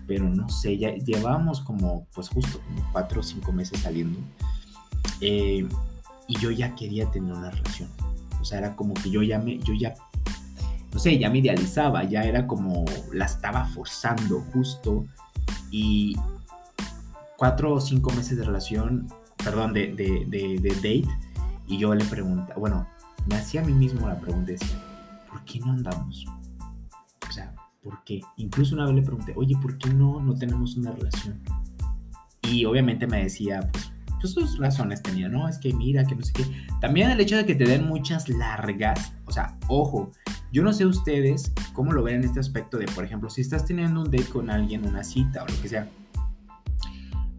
pero 0.05 0.25
no 0.25 0.49
sé, 0.49 0.77
ya 0.77 0.93
llevábamos 0.93 1.61
como, 1.61 2.07
pues 2.13 2.27
justo, 2.27 2.59
como 2.59 2.91
cuatro 2.91 3.21
o 3.21 3.23
cinco 3.23 3.53
meses 3.53 3.79
saliendo. 3.79 4.19
Eh, 5.21 5.65
y 6.33 6.39
yo 6.39 6.51
ya 6.51 6.73
quería 6.75 7.09
tener 7.11 7.31
una 7.31 7.51
relación. 7.51 7.89
O 8.41 8.45
sea, 8.45 8.57
era 8.57 8.75
como 8.75 8.93
que 8.95 9.09
yo 9.09 9.21
ya 9.21 9.39
me, 9.39 9.59
yo 9.59 9.73
ya, 9.73 9.93
no 10.91 10.99
sé, 10.99 11.17
ya 11.17 11.29
me 11.29 11.39
idealizaba, 11.39 12.03
ya 12.03 12.23
era 12.23 12.47
como, 12.47 12.85
la 13.11 13.25
estaba 13.25 13.65
forzando 13.65 14.41
justo. 14.51 15.05
Y 15.69 16.17
cuatro 17.37 17.73
o 17.73 17.81
cinco 17.81 18.11
meses 18.11 18.37
de 18.37 18.43
relación, 18.43 19.07
perdón, 19.43 19.73
de, 19.73 19.93
de, 19.93 20.71
date, 20.75 21.03
y 21.67 21.77
yo 21.77 21.93
le 21.93 22.05
preguntaba, 22.05 22.59
bueno, 22.59 22.87
me 23.27 23.35
hacía 23.35 23.61
a 23.61 23.65
mí 23.65 23.73
mismo 23.73 24.07
la 24.07 24.19
pregunta, 24.19 24.51
decía, 24.51 24.77
¿por 25.29 25.43
qué 25.45 25.59
no 25.59 25.71
andamos? 25.71 26.25
O 27.27 27.31
sea, 27.31 27.53
¿por 27.81 28.03
qué? 28.03 28.21
Incluso 28.37 28.75
una 28.75 28.85
vez 28.85 28.95
le 28.95 29.01
pregunté, 29.03 29.33
oye, 29.35 29.55
¿por 29.61 29.77
qué 29.77 29.89
no, 29.89 30.19
no 30.19 30.35
tenemos 30.35 30.75
una 30.77 30.91
relación? 30.91 31.41
Y 32.41 32.65
obviamente 32.65 33.07
me 33.07 33.23
decía, 33.23 33.69
pues, 33.71 33.92
pues 34.31 34.57
razones 34.57 35.01
tenía, 35.01 35.27
¿no? 35.27 35.47
Es 35.47 35.57
que 35.57 35.73
mira, 35.73 36.05
que 36.05 36.15
no 36.15 36.21
sé 36.23 36.33
qué. 36.33 36.45
También 36.79 37.09
el 37.09 37.19
hecho 37.19 37.35
de 37.35 37.45
que 37.45 37.55
te 37.55 37.65
den 37.65 37.87
muchas 37.87 38.29
largas, 38.29 39.13
o 39.25 39.31
sea, 39.31 39.57
ojo, 39.67 40.11
yo 40.51 40.63
no 40.63 40.71
sé 40.71 40.85
ustedes 40.85 41.51
cómo 41.73 41.91
lo 41.91 42.03
ven 42.03 42.15
en 42.15 42.23
este 42.23 42.39
aspecto 42.39 42.77
de, 42.77 42.85
por 42.85 43.03
ejemplo, 43.03 43.29
si 43.29 43.41
estás 43.41 43.65
teniendo 43.65 44.01
un 44.01 44.11
date 44.11 44.25
con 44.25 44.49
alguien, 44.49 44.87
una 44.87 45.03
cita 45.03 45.43
o 45.43 45.47
lo 45.47 45.61
que 45.61 45.67
sea. 45.67 45.89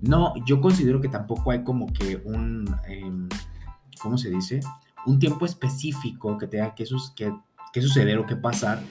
No, 0.02 0.34
yo 0.44 0.60
considero 0.60 1.00
que 1.00 1.08
tampoco 1.08 1.50
hay 1.50 1.64
como 1.64 1.90
que 1.92 2.20
un, 2.24 2.76
em, 2.86 3.28
¿cómo 4.02 4.18
se 4.18 4.30
dice? 4.30 4.60
Un 5.06 5.18
tiempo 5.18 5.46
específico 5.46 6.36
que 6.36 6.46
tenga 6.46 6.74
que, 6.74 6.84
sus, 6.84 7.12
que, 7.12 7.32
que 7.72 7.80
suceder 7.80 8.18
o 8.18 8.26
que 8.26 8.36
pasar 8.36 8.82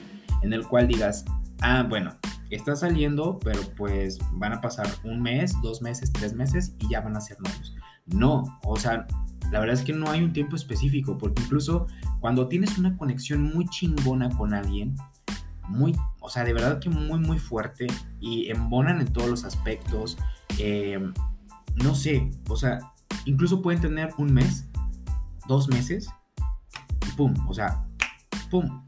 en 0.42 0.52
el 0.52 0.66
cual 0.66 0.88
digas, 0.88 1.24
ah, 1.60 1.86
bueno, 1.88 2.16
está 2.56 2.76
saliendo, 2.76 3.38
pero 3.42 3.60
pues 3.76 4.18
van 4.32 4.52
a 4.52 4.60
pasar 4.60 4.86
un 5.04 5.20
mes, 5.20 5.54
dos 5.62 5.82
meses, 5.82 6.12
tres 6.12 6.34
meses 6.34 6.74
y 6.78 6.88
ya 6.88 7.00
van 7.00 7.16
a 7.16 7.20
ser 7.20 7.38
novios. 7.40 7.74
No, 8.06 8.60
o 8.64 8.76
sea, 8.76 9.06
la 9.50 9.60
verdad 9.60 9.74
es 9.74 9.82
que 9.82 9.92
no 9.92 10.10
hay 10.10 10.22
un 10.22 10.32
tiempo 10.32 10.56
específico, 10.56 11.16
porque 11.16 11.42
incluso 11.42 11.86
cuando 12.20 12.48
tienes 12.48 12.76
una 12.78 12.96
conexión 12.96 13.42
muy 13.42 13.66
chingona 13.66 14.28
con 14.30 14.54
alguien, 14.54 14.94
muy, 15.68 15.96
o 16.20 16.28
sea, 16.28 16.44
de 16.44 16.52
verdad 16.52 16.78
que 16.80 16.90
muy, 16.90 17.18
muy 17.18 17.38
fuerte 17.38 17.86
y 18.20 18.50
embonan 18.50 19.00
en 19.00 19.12
todos 19.12 19.28
los 19.28 19.44
aspectos, 19.44 20.18
eh, 20.58 20.98
no 21.76 21.94
sé, 21.94 22.30
o 22.48 22.56
sea, 22.56 22.78
incluso 23.24 23.62
pueden 23.62 23.80
tener 23.80 24.10
un 24.18 24.32
mes, 24.32 24.68
dos 25.48 25.68
meses, 25.68 26.08
y 27.06 27.10
pum, 27.16 27.34
o 27.48 27.54
sea, 27.54 27.86
pum, 28.50 28.84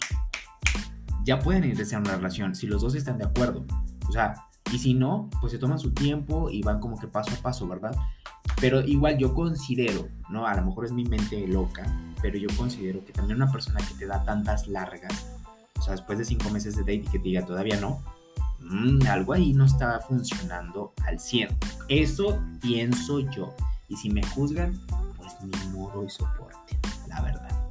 ya 1.25 1.41
pueden 1.41 1.65
iniciar 1.65 2.01
una 2.01 2.17
relación 2.17 2.55
si 2.55 2.67
los 2.67 2.83
dos 2.83 2.95
están 2.95 3.19
de 3.19 3.25
acuerdo. 3.25 3.67
O 4.09 4.13
sea, 4.13 4.47
y 4.73 4.79
si 4.79 4.95
no, 4.95 5.29
pues 5.41 5.53
se 5.53 5.59
toman 5.59 5.79
su 5.79 5.93
tiempo 5.93 6.51
y 6.51 6.63
van 6.63 6.79
como 6.81 6.99
que 6.99 7.09
paso 7.09 7.33
a 7.35 7.43
paso, 7.43 7.67
¿verdad? 7.67 7.97
Pero 8.61 8.81
igual 8.81 9.19
yo 9.19 9.35
considero, 9.35 10.09
¿no? 10.31 10.47
A 10.47 10.55
lo 10.55 10.65
mejor 10.65 10.87
es 10.87 10.93
mi 10.93 11.05
mente 11.05 11.47
loca, 11.47 11.85
pero 12.23 12.39
yo 12.39 12.49
considero 12.57 13.05
que 13.05 13.13
también 13.13 13.43
una 13.43 13.53
persona 13.53 13.81
que 13.87 13.95
te 13.95 14.07
da 14.07 14.25
tantas 14.25 14.67
largas, 14.67 15.27
o 15.79 15.83
sea, 15.83 15.93
después 15.93 16.19
de 16.19 16.25
cinco 16.25 16.49
meses 16.51 16.75
de 16.77 16.83
date 16.83 16.95
y 16.95 17.01
que 17.03 17.19
te 17.19 17.25
diga 17.25 17.45
todavía 17.45 17.79
no, 17.81 18.03
mmm, 18.61 19.07
algo 19.09 19.33
ahí 19.33 19.53
no 19.53 19.65
está 19.65 20.01
funcionando 20.01 20.93
al 21.05 21.19
100. 21.19 21.51
Eso 21.89 22.41
pienso 22.61 23.21
yo. 23.21 23.55
Y 23.89 23.97
si 23.97 24.11
me 24.11 24.23
juzgan, 24.29 24.79
pues 25.17 25.35
ni 25.43 25.73
modo 25.73 26.05
y 26.05 26.11
soporte, 26.11 26.79
la 27.09 27.21
verdad. 27.23 27.71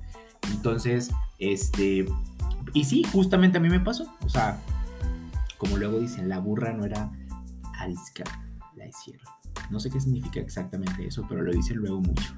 Entonces, 0.51 1.11
este, 1.39 2.05
y 2.73 2.83
sí, 2.83 3.03
justamente 3.11 3.57
a 3.57 3.61
mí 3.61 3.69
me 3.69 3.79
pasó. 3.79 4.07
O 4.23 4.29
sea, 4.29 4.59
como 5.57 5.77
luego 5.77 5.99
dicen, 5.99 6.29
la 6.29 6.39
burra 6.39 6.73
no 6.73 6.85
era 6.85 7.11
arisca, 7.79 8.23
la 8.75 8.87
hicieron. 8.87 9.25
No 9.69 9.79
sé 9.79 9.89
qué 9.89 9.99
significa 9.99 10.39
exactamente 10.39 11.05
eso, 11.05 11.25
pero 11.27 11.41
lo 11.41 11.51
dicen 11.51 11.77
luego 11.77 12.01
mucho. 12.01 12.33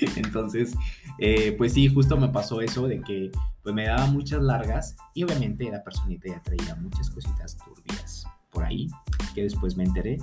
Entonces, 0.16 0.74
eh, 1.18 1.54
pues 1.56 1.74
sí, 1.74 1.88
justo 1.88 2.16
me 2.16 2.28
pasó 2.28 2.60
eso 2.60 2.86
de 2.88 3.00
que 3.00 3.30
pues 3.62 3.74
me 3.74 3.86
daba 3.86 4.06
muchas 4.06 4.42
largas 4.42 4.96
y 5.14 5.24
obviamente 5.24 5.70
la 5.70 5.82
personita 5.82 6.28
ya 6.28 6.42
traía 6.42 6.74
muchas 6.76 7.10
cositas 7.10 7.56
turbias 7.56 8.26
por 8.50 8.64
ahí, 8.64 8.88
que 9.34 9.42
después 9.42 9.76
me 9.76 9.84
enteré. 9.84 10.18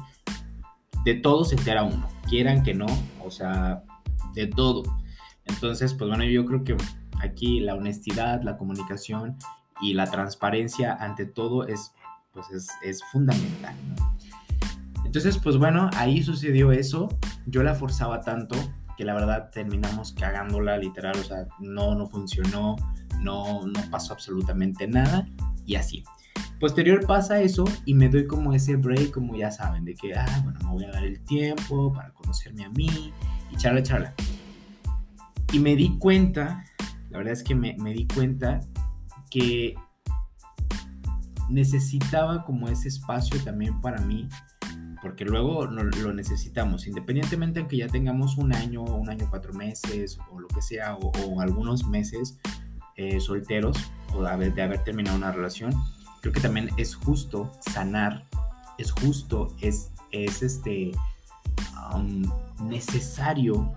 De 1.06 1.16
todo 1.16 1.46
se 1.46 1.56
entera 1.56 1.84
uno, 1.84 2.08
quieran 2.30 2.64
que 2.64 2.74
no, 2.74 2.86
o 3.24 3.32
sea, 3.32 3.84
de 4.34 4.48
todo. 4.48 4.84
Entonces, 5.46 5.94
pues 5.94 6.10
bueno, 6.10 6.24
yo 6.24 6.46
creo 6.46 6.64
que 6.64 6.78
aquí 7.22 7.60
la 7.60 7.76
honestidad, 7.76 8.42
la 8.44 8.58
comunicación 8.58 9.38
y 9.82 9.94
la 9.94 10.10
transparencia 10.10 10.94
ante 10.94 11.26
todo 11.26 11.68
es, 11.68 11.92
pues 12.34 12.48
es, 12.84 13.04
fundamental. 13.12 13.76
Entonces, 15.12 15.38
pues 15.38 15.58
bueno, 15.58 15.90
ahí 15.96 16.24
sucedió 16.24 16.72
eso. 16.72 17.10
Yo 17.46 17.64
la 17.64 17.76
forzaba 17.76 18.22
tanto 18.22 18.56
que 18.96 19.04
la 19.04 19.14
verdad 19.14 19.50
terminamos 19.52 20.14
cagándola 20.14 20.78
literal, 20.78 21.18
o 21.20 21.24
sea, 21.24 21.48
no, 21.60 21.96
no 21.96 22.08
funcionó, 22.08 22.78
no, 23.20 23.68
no 23.68 23.82
pasó 23.92 24.14
absolutamente 24.14 24.88
nada 24.88 25.28
y 25.66 25.76
así. 25.76 26.06
Posterior 26.62 27.06
pasa 27.06 27.42
eso 27.42 27.66
y 27.86 27.94
me 27.94 28.08
doy 28.08 28.26
como 28.26 28.54
ese 28.54 28.78
break, 28.78 29.12
como 29.12 29.36
ya 29.36 29.52
saben, 29.52 29.84
de 29.84 29.96
que, 29.96 30.14
ah, 30.16 30.42
bueno, 30.46 30.60
me 30.64 30.70
voy 30.70 30.86
a 30.86 30.92
dar 30.92 31.04
el 31.04 31.20
tiempo 31.26 31.92
para 31.92 32.12
conocerme 32.14 32.64
a 32.64 32.70
mí 32.70 33.12
y 33.52 33.56
charla, 33.58 33.84
charla. 33.84 34.14
Y 35.52 35.60
me 35.60 35.76
di 35.76 35.98
cuenta 35.98 36.64
la 37.12 37.18
verdad 37.18 37.34
es 37.34 37.44
que 37.44 37.54
me, 37.54 37.74
di 37.94 38.08
cuenta 38.08 38.62
que 39.30 39.76
necesitaba 41.50 42.46
como 42.46 42.70
ese 42.70 42.88
espacio 42.88 43.38
también 43.44 43.82
para 43.82 44.02
mí, 44.02 44.30
porque 45.02 45.26
luego 45.26 45.66
lo 45.66 46.14
necesitamos, 46.14 46.88
independientemente 46.88 47.62
de 47.62 47.68
que 47.68 47.78
ya 47.78 47.88
tengamos 47.88 48.38
un 48.38 48.54
año, 48.54 48.84
un 48.84 49.10
año, 49.10 49.28
cuatro 49.30 49.54
meses 49.54 50.20
o 50.32 50.40
lo 50.40 50.48
que 50.48 50.62
sea, 50.62 50.96
o, 50.96 51.42
algunos 51.42 51.86
meses 51.88 52.38
eh, 52.96 53.20
solteros 53.20 53.78
o 54.14 54.22
de 54.24 54.30
haber, 54.30 54.84
terminado 54.84 55.18
una 55.18 55.32
relación, 55.32 55.74
creo 56.22 56.34
que 56.34 56.40
también 56.40 56.70
es 56.78 56.96
justo 56.96 57.52
sanar, 57.62 58.26
es 58.78 58.92
justo, 58.92 59.56
es, 59.62 59.92
es 60.12 60.44
este, 60.44 60.92
necesario 62.64 63.74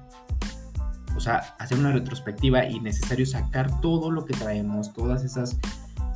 o 1.16 1.20
sea, 1.20 1.54
hacer 1.58 1.78
una 1.78 1.92
retrospectiva 1.92 2.66
y 2.66 2.80
necesario 2.80 3.24
sacar 3.24 3.80
todo 3.80 4.10
lo 4.10 4.24
que 4.24 4.34
traemos, 4.34 4.92
todas 4.92 5.24
esas, 5.24 5.58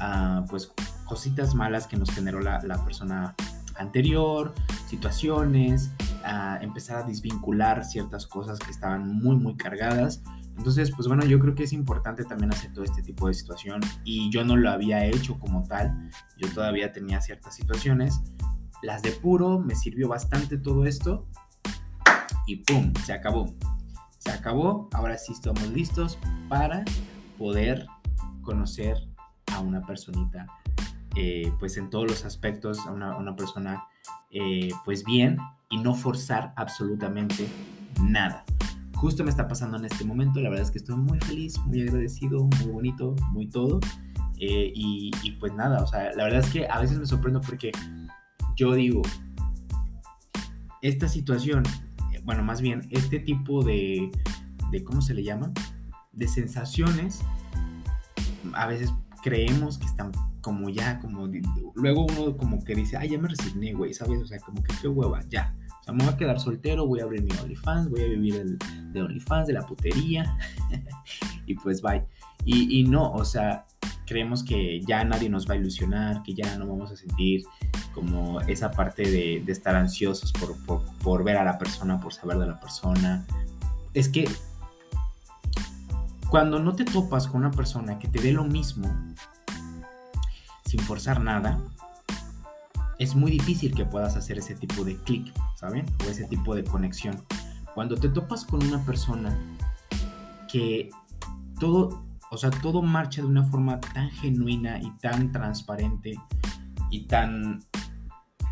ah, 0.01 0.45
pues, 0.49 0.73
cositas 1.05 1.55
malas 1.55 1.87
que 1.87 1.97
nos 1.97 2.11
generó 2.11 2.41
la, 2.41 2.61
persona 2.85 3.35
anterior, 3.79 4.55
situaciones, 4.89 5.93
empezar 6.61 6.99
a 6.99 7.03
desvincular 7.05 7.85
ciertas 7.85 8.27
cosas 8.27 8.59
que 8.59 8.71
estaban 8.71 9.09
muy, 9.09 9.37
muy 9.37 9.57
cargadas. 9.57 10.23
Entonces, 10.57 10.91
pues 10.95 11.07
bueno, 11.07 11.25
yo 11.25 11.39
creo 11.39 11.55
que 11.55 11.63
es 11.65 11.73
importante 11.73 12.25
también 12.25 12.53
hacer 12.53 12.73
todo 12.73 12.85
este 12.85 13.03
tipo 13.03 13.29
de 13.29 13.35
situación 13.35 13.81
y 14.05 14.31
yo 14.31 14.45
no 14.45 14.57
lo 14.57 14.71
había 14.71 15.07
hecho 15.07 15.39
como 15.39 15.63
tal, 15.63 16.11
yo 16.37 16.49
todavía 16.53 16.93
tenía 16.93 17.21
ciertas 17.21 17.55
situaciones, 17.55 18.21
las 18.83 19.03
de 19.03 19.13
puro, 19.13 19.61
me 19.61 19.77
sirvió 19.77 20.09
bastante 20.09 20.59
todo 20.59 20.85
esto 20.85 21.29
y 22.47 22.57
¡pum! 22.57 22.93
Se 23.05 23.13
acabó 23.13 23.55
se 24.19 24.31
acabó, 24.31 24.89
ahora 24.93 25.17
sí 25.17 25.33
estamos 25.33 25.67
listos 25.69 26.19
para 26.49 26.85
poder 27.39 27.87
conocer 28.43 28.97
a 29.55 29.61
una 29.61 29.81
personita, 29.83 30.47
eh, 31.17 31.53
pues 31.59 31.77
en 31.77 31.91
todos 31.91 32.09
los 32.09 32.25
aspectos, 32.25 32.79
a 32.87 32.93
una, 32.93 33.37
persona, 33.37 33.85
eh, 34.31 34.71
pues 34.85 35.05
bien 35.05 35.39
y 35.71 35.79
no 35.79 35.95
forzar 35.95 36.53
absolutamente 36.57 37.47
nada. 38.03 38.45
Justo 38.95 39.23
me 39.23 39.31
está 39.31 39.47
pasando 39.47 39.77
en 39.77 39.85
este 39.85 40.05
momento, 40.05 40.41
la 40.41 40.49
verdad 40.49 40.65
es 40.65 40.71
que 40.71 40.79
estoy 40.79 40.97
muy 40.97 41.21
feliz, 41.21 41.59
muy 41.67 41.83
agradecido, 41.83 42.45
muy 42.45 42.73
bonito, 42.73 43.15
muy 43.33 43.49
todo. 43.49 43.81
Eh, 44.41 44.73
y, 44.75 45.11
pues 45.41 45.53
nada, 45.53 45.83
o 45.83 45.87
sea, 45.87 46.13
la 46.15 46.25
verdad 46.25 46.41
es 46.41 46.51
que 46.51 46.67
a 46.69 46.81
veces 46.81 46.99
me 46.99 47.07
sorprendo 47.07 47.41
porque 47.41 47.73
yo 48.57 48.75
digo, 48.75 49.03
esta 50.81 51.09
situación 51.09 51.65
bueno, 52.29 52.45
más 52.45 52.61
bien 52.61 52.87
este 52.91 53.21
tipo 53.21 53.65
de, 53.65 54.11
de, 54.71 54.85
¿cómo 54.85 55.01
se 55.01 55.15
le 55.15 55.25
llama? 55.25 55.51
De 56.13 56.29
sensaciones, 56.29 57.23
a 58.53 58.67
veces 58.67 58.93
creemos 59.23 59.79
que 59.79 59.87
están 59.87 60.13
como 60.49 60.71
ya, 60.71 60.99
como, 60.99 61.29
luego 61.75 62.07
uno 62.07 62.37
como 62.37 62.65
que 62.65 62.75
dice, 62.75 62.97
ay, 62.97 63.11
ya 63.11 63.19
me 63.19 63.29
resigné, 63.29 63.75
güey, 63.75 63.93
¿sabes? 63.93 64.23
O 64.23 64.27
sea, 64.27 64.39
como 64.41 64.63
que 64.63 64.75
qué 64.81 64.89
hueva, 64.89 65.21
ya. 65.29 65.55
O 65.81 65.85
sea, 65.85 65.95
me 65.95 66.05
voy 66.05 66.15
a 66.15 66.17
quedar 66.17 66.41
soltero, 66.41 66.87
voy 66.87 67.01
a 67.01 67.05
abrir 67.05 67.23
mi 67.23 67.31
OnlyFans, 67.33 67.91
voy 67.91 68.03
a 68.03 68.09
vivir 68.09 68.35
el, 68.37 68.59
de 68.93 69.03
OnlyFans, 69.03 69.47
de 69.47 69.53
la 69.53 69.63
putería, 69.63 70.37
y 71.47 71.55
pues 71.55 71.83
bye. 71.83 72.05
Y, 72.45 72.81
y 72.81 72.85
no, 72.85 73.13
o 73.13 73.25
sea, 73.25 73.67
creemos 74.09 74.43
que 74.43 74.81
ya 74.81 75.05
nadie 75.05 75.29
nos 75.29 75.47
va 75.49 75.53
a 75.53 75.57
ilusionar, 75.59 76.23
que 76.23 76.35
ya 76.35 76.57
no 76.57 76.67
vamos 76.67 76.91
a 76.91 76.97
sentir 76.97 77.45
como 77.93 78.41
esa 78.43 78.71
parte 78.71 79.03
de, 79.03 79.45
estar 79.49 79.77
ansiosos 79.77 80.33
por, 81.03 81.25
ver 81.25 81.37
a 81.37 81.45
la 81.45 81.59
persona, 81.59 82.01
por 82.01 82.15
saber 82.15 82.39
de 82.39 82.47
la 82.47 82.59
persona. 82.59 83.27
Es 83.93 84.09
que 84.09 84.29
cuando 86.31 86.59
no 86.59 86.75
te 86.75 86.85
topas 86.85 87.27
con 87.27 87.41
una 87.41 87.51
persona 87.51 87.99
que 87.99 88.09
te 88.09 88.21
dé 88.21 88.33
lo 88.33 88.45
mismo, 88.45 88.89
sin 90.69 90.81
forzar 90.81 91.23
nada, 91.23 91.59
es 92.99 93.15
muy 93.15 93.31
difícil 93.31 93.75
que 93.75 93.87
puedas 93.87 94.17
hacer 94.17 94.37
ese 94.37 94.55
tipo 94.55 94.85
de 94.85 94.97
clic, 94.97 95.33
¿saben? 95.55 95.87
O 96.07 96.11
ese 96.11 96.25
tipo 96.27 96.55
de 96.55 96.63
conexión. 96.63 97.25
Cuando 97.75 97.97
te 97.97 98.11
topas 98.11 98.45
con 98.45 98.63
una 98.63 98.85
persona 98.85 99.39
que 100.53 100.91
todo, 101.59 102.05
o 102.31 102.37
sea, 102.37 102.51
todo 102.51 102.83
marcha 102.83 103.23
de 103.23 103.29
una 103.29 103.45
forma 103.45 103.81
tan 103.81 104.11
genuina 104.11 104.79
y 104.79 104.91
tan 104.99 105.33
transparente 105.33 106.17
y 106.91 107.07
tan, 107.07 107.61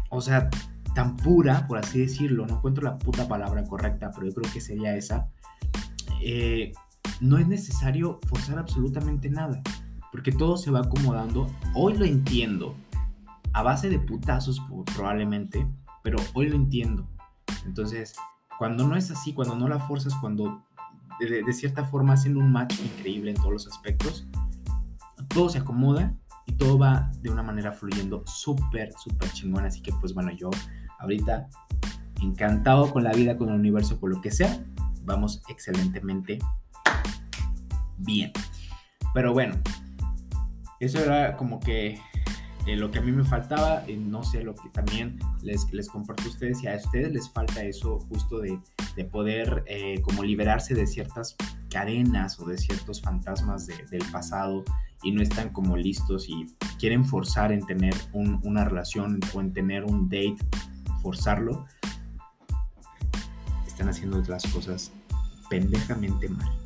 o 0.09 0.23
sea, 0.23 0.49
tan 0.95 1.19
pura, 1.19 1.67
por 1.67 1.77
así 1.77 1.99
decirlo, 1.99 2.47
no 2.47 2.57
encuentro 2.57 2.83
la 2.83 2.97
puta 2.97 3.29
palabra 3.29 3.63
correcta, 3.65 4.11
pero 4.11 4.27
yo 4.27 4.35
creo 4.35 4.51
que 4.51 4.63
sería 4.63 4.97
esa, 4.97 5.29
eh, 6.23 6.73
no 7.21 7.37
es 7.37 7.47
necesario 7.47 8.21
forzar 8.27 8.59
absolutamente 8.59 9.29
nada, 9.29 9.61
porque 10.17 10.33
todo 10.33 10.57
se 10.57 10.71
va 10.71 10.81
acomodando. 10.81 11.47
Hoy 11.75 11.93
lo 11.93 12.07
entiendo, 12.07 12.75
a 13.53 13.63
base 13.63 13.91
de 13.91 13.99
putazos 13.99 14.63
probablemente, 14.95 15.67
pero 16.03 16.17
hoy 16.33 16.49
lo 16.49 16.57
entiendo. 16.57 17.07
Entonces, 17.67 18.17
cuando 18.59 18.89
no 18.89 18.97
es 18.97 19.11
así, 19.11 19.35
cuando 19.35 19.57
no 19.57 19.69
la 19.69 19.79
forzas, 19.79 20.15
cuando 20.15 20.65
de, 21.21 21.53
cierta 21.53 21.85
forma 21.85 22.15
hacen 22.15 22.39
un 22.39 22.51
match 22.51 22.81
increíble 22.81 23.33
en 23.33 23.37
todos 23.37 23.53
los 23.53 23.67
aspectos, 23.67 24.27
todo 25.29 25.51
se 25.51 25.59
acomoda 25.59 26.15
y 26.47 26.53
todo 26.53 26.79
va 26.79 27.11
de 27.21 27.29
una 27.29 27.43
manera 27.43 27.71
fluyendo 27.71 28.23
súper, 28.27 28.95
súper 28.95 29.31
chingón. 29.33 29.67
Así 29.67 29.83
que 29.83 29.93
pues 30.01 30.15
bueno, 30.15 30.31
yo 30.33 30.49
ahorita 30.99 31.47
encantado 32.23 32.91
con 32.91 33.05
la 33.05 33.13
vida, 33.13 33.37
con 33.37 33.51
el 33.51 33.57
universo, 33.57 34.01
con 34.01 34.13
lo 34.13 34.23
que 34.23 34.31
sea, 34.31 34.65
vamos 35.05 35.43
excelentemente 35.51 36.39
bien. 37.99 38.33
Pero 39.13 39.35
bueno, 39.35 39.57
eso 40.81 40.99
era 40.99 41.37
como 41.37 41.61
que 41.61 42.01
eh, 42.67 42.75
lo 42.75 42.91
que 42.91 42.99
a 42.99 43.03
mí 43.03 43.13
me 43.13 43.25
faltaba, 43.25 43.85
eh, 43.87 43.97
no 43.97 44.25
sé, 44.25 44.43
lo 44.43 44.55
que 44.57 44.69
también 44.71 45.21
les, 45.43 45.73
les 45.73 45.89
comparto 45.89 46.25
a 46.25 46.27
ustedes, 46.27 46.65
y 46.65 46.67
a 46.67 46.75
ustedes 46.75 47.13
les 47.13 47.31
falta 47.31 47.63
eso 47.63 48.01
justo 48.09 48.41
de, 48.41 48.59
de 48.97 49.05
poder 49.05 49.63
eh, 49.67 50.01
como 50.03 50.25
liberarse 50.25 50.75
de 50.75 50.87
ciertas 50.89 51.37
cadenas 51.71 52.41
o 52.41 52.47
de 52.47 52.59
ciertos 52.59 53.01
fantasmas 53.01 53.69
del 53.69 54.05
pasado 54.11 54.65
y 55.05 55.13
no 55.13 55.23
están 55.23 55.51
como 55.51 55.77
listos 55.77 56.29
y 56.29 56.57
quieren 56.81 57.05
forzar 57.05 57.53
en 57.53 57.65
tener 57.65 57.95
una 58.13 58.65
relación 58.65 59.21
o 59.33 59.41
en 59.41 59.53
tener 59.53 59.85
un 59.85 60.09
date, 60.09 60.39
forzarlo, 61.03 61.67
están 63.67 63.89
haciendo 63.89 64.21
las 64.27 64.45
cosas 64.53 64.91
pendejamente 65.49 66.29
mal 66.29 66.66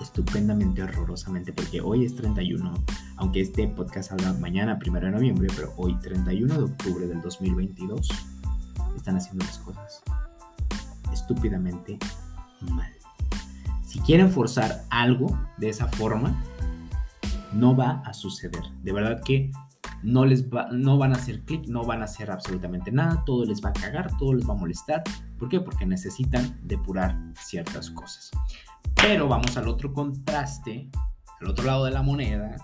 estupendamente, 0.00 0.82
horrorosamente, 0.82 1.52
porque 1.52 1.80
hoy 1.80 2.04
es 2.04 2.14
31, 2.14 2.72
aunque 3.16 3.40
este 3.40 3.68
podcast 3.68 4.10
salga 4.10 4.32
mañana, 4.34 4.78
1 4.84 5.00
de 5.00 5.10
noviembre, 5.10 5.48
pero 5.54 5.72
hoy, 5.76 5.98
31 6.00 6.54
de 6.54 6.64
octubre 6.64 7.06
del 7.06 7.20
2022, 7.20 8.08
están 8.96 9.16
haciendo 9.16 9.44
las 9.44 9.58
cosas 9.58 10.02
estúpidamente 11.12 11.98
mal. 12.70 12.92
Si 13.84 14.00
quieren 14.00 14.30
forzar 14.30 14.84
algo 14.90 15.38
de 15.56 15.70
esa 15.70 15.88
forma, 15.88 16.42
no 17.52 17.74
va 17.74 18.02
a 18.04 18.12
suceder. 18.12 18.62
De 18.82 18.92
verdad 18.92 19.22
que 19.24 19.50
no 20.02 20.24
les 20.24 20.48
va, 20.48 20.68
no 20.70 20.98
van 20.98 21.12
a 21.12 21.16
hacer 21.16 21.42
clic, 21.42 21.66
no 21.66 21.84
van 21.84 22.02
a 22.02 22.04
hacer 22.04 22.30
absolutamente 22.30 22.92
nada, 22.92 23.24
todo 23.24 23.44
les 23.44 23.64
va 23.64 23.70
a 23.70 23.72
cagar, 23.72 24.16
todo 24.18 24.34
les 24.34 24.48
va 24.48 24.54
a 24.54 24.56
molestar. 24.56 25.02
¿Por 25.38 25.48
qué? 25.48 25.60
Porque 25.60 25.86
necesitan 25.86 26.58
depurar 26.62 27.18
ciertas 27.34 27.90
cosas. 27.90 28.30
Pero 28.96 29.28
vamos 29.28 29.56
al 29.56 29.68
otro 29.68 29.92
contraste, 29.92 30.90
al 31.40 31.48
otro 31.48 31.64
lado 31.64 31.84
de 31.84 31.92
la 31.92 32.02
moneda. 32.02 32.56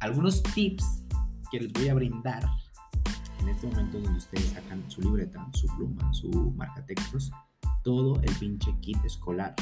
Algunos 0.00 0.42
tips 0.42 1.02
que 1.50 1.60
les 1.60 1.72
voy 1.72 1.88
a 1.88 1.94
brindar 1.94 2.44
en 3.40 3.48
este 3.48 3.66
momento 3.66 4.00
donde 4.00 4.18
ustedes 4.18 4.50
sacan 4.50 4.82
su 4.88 5.02
libreta, 5.02 5.46
su 5.52 5.66
pluma, 5.68 6.12
su 6.12 6.52
marca 6.56 6.84
textos, 6.86 7.30
todo 7.82 8.20
el 8.22 8.34
pinche 8.36 8.74
kit 8.80 9.02
escolar 9.04 9.54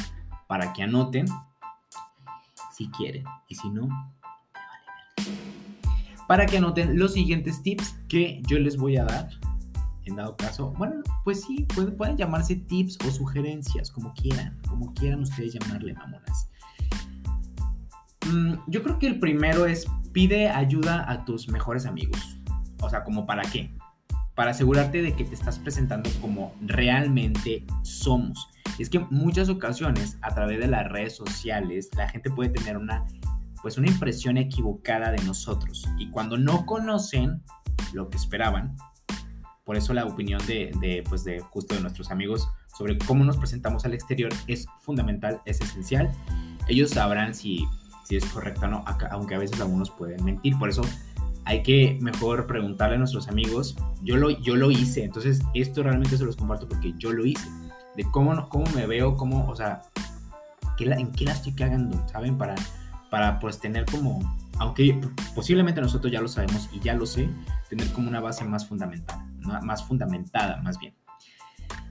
para 0.46 0.72
que 0.72 0.82
anoten 0.82 1.26
si 2.72 2.88
quieren. 2.88 3.24
Y 3.48 3.54
si 3.54 3.68
no, 3.70 3.88
Para 6.28 6.46
que 6.46 6.58
anoten 6.58 6.98
los 6.98 7.12
siguientes 7.12 7.62
tips 7.62 7.94
que 8.08 8.40
yo 8.46 8.58
les 8.58 8.76
voy 8.76 8.96
a 8.96 9.04
dar 9.04 9.28
en 10.04 10.16
dado 10.16 10.36
caso, 10.36 10.72
bueno, 10.76 10.96
pues 11.24 11.42
sí, 11.44 11.66
pueden, 11.96 12.16
llamarse 12.16 12.56
tips 12.56 12.98
o 13.06 13.10
sugerencias, 13.10 13.90
como 13.90 14.12
quieran, 14.14 14.58
como 14.68 14.92
quieran 14.94 15.20
ustedes 15.20 15.54
llamarle, 15.54 15.94
mamonas. 15.94 16.48
Mm, 18.30 18.54
yo 18.66 18.82
creo 18.82 18.98
que 18.98 19.06
el 19.06 19.18
primero 19.18 19.66
es 19.66 19.86
pide 20.12 20.50
ayuda 20.50 21.10
a 21.10 21.24
tus 21.24 21.48
mejores 21.48 21.86
amigos. 21.86 22.38
O 22.80 22.90
sea, 22.90 23.04
como 23.04 23.26
para 23.26 23.42
qué? 23.42 23.74
Para 24.34 24.50
asegurarte 24.50 25.02
de 25.02 25.14
que 25.14 25.24
te 25.24 25.34
estás 25.34 25.58
presentando 25.58 26.10
como 26.20 26.54
realmente 26.60 27.64
somos. 27.82 28.48
es 28.78 28.88
que 28.90 29.00
muchas 29.10 29.48
ocasiones, 29.48 30.18
a 30.22 30.34
través 30.34 30.58
de 30.58 30.66
las 30.66 30.90
redes 30.90 31.14
sociales, 31.14 31.90
la 31.96 32.08
gente 32.08 32.30
puede 32.30 32.50
tener 32.50 32.76
una, 32.76 33.06
pues 33.62 33.78
una 33.78 33.88
impresión 33.88 34.36
equivocada 34.38 35.12
de 35.12 35.22
nosotros. 35.24 35.86
Y 35.98 36.10
cuando 36.10 36.38
no 36.38 36.66
conocen 36.66 37.42
lo 37.92 38.08
que 38.08 38.16
esperaban, 38.16 38.74
por 39.64 39.76
eso 39.76 39.94
la 39.94 40.04
opinión 40.04 40.44
de, 40.46 41.04
pues 41.08 41.24
de 41.24 41.40
justo 41.40 41.74
de 41.74 41.80
nuestros 41.80 42.10
amigos 42.10 42.48
sobre 42.76 42.98
cómo 42.98 43.24
nos 43.24 43.36
presentamos 43.36 43.84
al 43.84 43.94
exterior 43.94 44.32
es 44.48 44.66
fundamental, 44.80 45.40
es 45.44 45.60
esencial. 45.60 46.10
Ellos 46.68 46.90
sabrán 46.90 47.34
si, 47.34 47.64
si 48.04 48.16
es 48.16 48.24
correcto 48.26 48.66
o 48.66 48.68
no, 48.68 48.84
aunque 49.10 49.34
a 49.34 49.38
veces 49.38 49.60
algunos 49.60 49.90
pueden 49.90 50.24
mentir. 50.24 50.58
Por 50.58 50.68
eso 50.68 50.82
hay 51.44 51.62
que 51.62 51.96
mejor 52.00 52.46
preguntarle 52.46 52.96
a 52.96 52.98
nuestros 52.98 53.28
amigos. 53.28 53.76
Yo 54.02 54.16
lo, 54.16 54.30
yo 54.30 54.56
lo 54.56 54.70
hice, 54.70 55.04
entonces 55.04 55.40
esto 55.54 55.82
realmente 55.82 56.16
se 56.16 56.24
los 56.24 56.36
comparto 56.36 56.68
porque 56.68 56.94
yo 56.98 57.12
lo 57.12 57.24
hice. 57.24 57.48
De 57.96 58.04
cómo, 58.04 58.48
cómo 58.48 58.64
me 58.74 58.86
veo, 58.86 59.16
cómo, 59.16 59.48
o 59.48 59.54
sea, 59.54 59.82
en 60.78 61.12
qué 61.12 61.24
la 61.24 61.32
estoy 61.32 61.52
cagando, 61.52 62.04
¿saben? 62.08 62.36
Para, 62.36 62.56
para 63.10 63.38
pues 63.38 63.60
tener 63.60 63.84
como, 63.84 64.18
aunque 64.58 64.98
posiblemente 65.36 65.80
nosotros 65.80 66.10
ya 66.10 66.20
lo 66.20 66.26
sabemos 66.26 66.68
y 66.72 66.80
ya 66.80 66.94
lo 66.94 67.06
sé, 67.06 67.28
tener 67.68 67.86
como 67.92 68.08
una 68.08 68.20
base 68.20 68.44
más 68.44 68.66
fundamental 68.66 69.31
más 69.42 69.84
fundamentada 69.84 70.60
más 70.62 70.78
bien. 70.78 70.94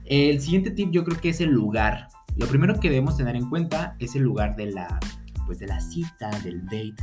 El 0.04 0.40
siguiente 0.40 0.70
tip 0.70 0.90
yo 0.90 1.04
creo 1.04 1.20
que 1.20 1.30
es 1.30 1.40
el 1.40 1.50
lugar. 1.50 2.08
Lo 2.36 2.46
primero 2.46 2.78
que 2.80 2.88
debemos 2.90 3.16
tener 3.16 3.36
en 3.36 3.48
cuenta 3.48 3.96
es 3.98 4.16
el 4.16 4.22
lugar 4.22 4.56
de 4.56 4.72
la, 4.72 4.98
pues 5.46 5.58
de 5.58 5.66
la 5.66 5.80
cita, 5.80 6.30
del 6.40 6.64
date. 6.64 6.96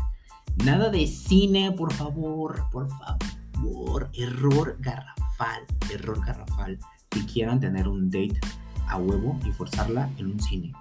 Nada 0.65 0.89
de 0.89 1.07
cine, 1.07 1.71
por 1.71 1.93
favor, 1.93 2.65
por 2.71 2.89
favor. 2.89 4.09
Error 4.13 4.77
garrafal, 4.79 5.63
error 5.91 6.23
garrafal. 6.25 6.77
Que 7.09 7.25
quieran 7.25 7.59
tener 7.59 7.87
un 7.87 8.09
date 8.09 8.39
a 8.87 8.97
huevo 8.97 9.39
y 9.45 9.51
forzarla 9.51 10.09
en 10.17 10.27
un 10.27 10.39
cine. 10.39 10.73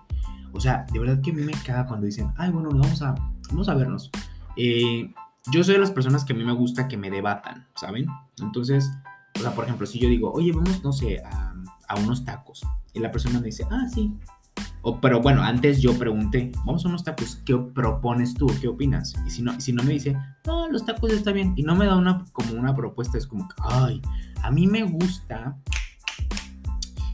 O 0.52 0.60
sea, 0.60 0.86
de 0.92 0.98
verdad 0.98 1.20
que 1.22 1.30
a 1.30 1.34
mí 1.34 1.42
me 1.42 1.52
caga 1.52 1.86
cuando 1.86 2.06
dicen, 2.06 2.32
ay, 2.36 2.50
bueno, 2.50 2.70
vamos 2.70 3.00
a, 3.02 3.14
vamos 3.50 3.68
a 3.68 3.74
vernos. 3.74 4.10
Eh, 4.56 5.12
yo 5.52 5.62
soy 5.62 5.74
de 5.74 5.80
las 5.80 5.90
personas 5.90 6.24
que 6.24 6.32
a 6.32 6.36
mí 6.36 6.44
me 6.44 6.52
gusta 6.52 6.88
que 6.88 6.96
me 6.96 7.10
debatan, 7.10 7.66
¿saben? 7.76 8.06
Entonces, 8.40 8.90
o 9.38 9.42
sea, 9.42 9.54
por 9.54 9.64
ejemplo, 9.64 9.86
si 9.86 9.98
yo 9.98 10.08
digo, 10.08 10.32
oye, 10.32 10.52
vamos, 10.52 10.82
no 10.82 10.92
sé, 10.92 11.22
a, 11.24 11.54
unos 11.96 12.24
tacos. 12.24 12.66
Y 12.92 13.00
la 13.00 13.10
persona 13.10 13.40
me 13.40 13.46
dice, 13.46 13.64
ah, 13.70 13.86
sí. 13.92 14.12
O, 14.82 15.00
pero 15.00 15.20
bueno, 15.20 15.42
antes 15.42 15.80
yo 15.80 15.96
pregunté, 15.98 16.52
vamos 16.64 16.84
a 16.84 16.88
unos 16.88 17.02
tacos, 17.02 17.36
¿qué 17.44 17.56
propones 17.56 18.34
tú? 18.34 18.46
¿Qué 18.60 18.68
opinas? 18.68 19.14
Y 19.26 19.30
si 19.30 19.42
no, 19.42 19.58
si 19.60 19.72
no 19.72 19.82
me 19.82 19.94
dice, 19.94 20.16
no, 20.46 20.68
los 20.68 20.84
tacos 20.84 21.12
está 21.12 21.32
bien. 21.32 21.54
Y 21.56 21.62
no 21.62 21.74
me 21.74 21.86
da 21.86 21.96
una, 21.96 22.24
como 22.32 22.52
una 22.52 22.74
propuesta, 22.74 23.16
es 23.16 23.26
como, 23.26 23.48
ay, 23.58 24.02
a 24.42 24.50
mí 24.50 24.66
me 24.66 24.82
gusta 24.82 25.56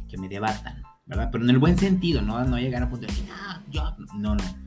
que 0.09 0.19
me 0.19 0.29
debatan, 0.29 0.83
¿verdad? 1.07 1.29
Pero 1.31 1.45
en 1.45 1.51
el 1.51 1.59
buen 1.59 1.79
sentido, 1.79 2.21
¿no? 2.21 2.43
No 2.45 2.59
llegar 2.59 2.83
a 2.83 2.89
punto 2.89 3.07
de 3.07 3.13
decir, 3.13 3.29
ah, 3.33 3.61
yo, 3.71 3.95
no, 4.17 4.35
no 4.35 4.65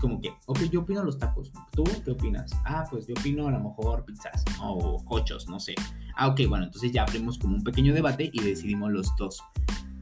como 0.00 0.20
que, 0.20 0.34
ok, 0.46 0.60
yo 0.70 0.80
opino 0.80 1.04
los 1.04 1.18
tacos. 1.18 1.52
¿Tú 1.72 1.84
qué 2.04 2.10
opinas? 2.10 2.50
Ah, 2.64 2.86
pues 2.90 3.06
yo 3.06 3.14
opino 3.18 3.46
a 3.46 3.50
lo 3.50 3.60
mejor 3.60 4.04
pizzas 4.04 4.44
o 4.60 5.04
cochos, 5.04 5.48
no 5.48 5.60
sé. 5.60 5.74
Ah, 6.16 6.28
ok, 6.28 6.40
bueno, 6.48 6.66
entonces 6.66 6.92
ya 6.92 7.02
abrimos 7.02 7.38
como 7.38 7.56
un 7.56 7.64
pequeño 7.64 7.94
debate 7.94 8.30
y 8.32 8.40
decidimos 8.42 8.90
los 8.90 9.14
dos. 9.16 9.42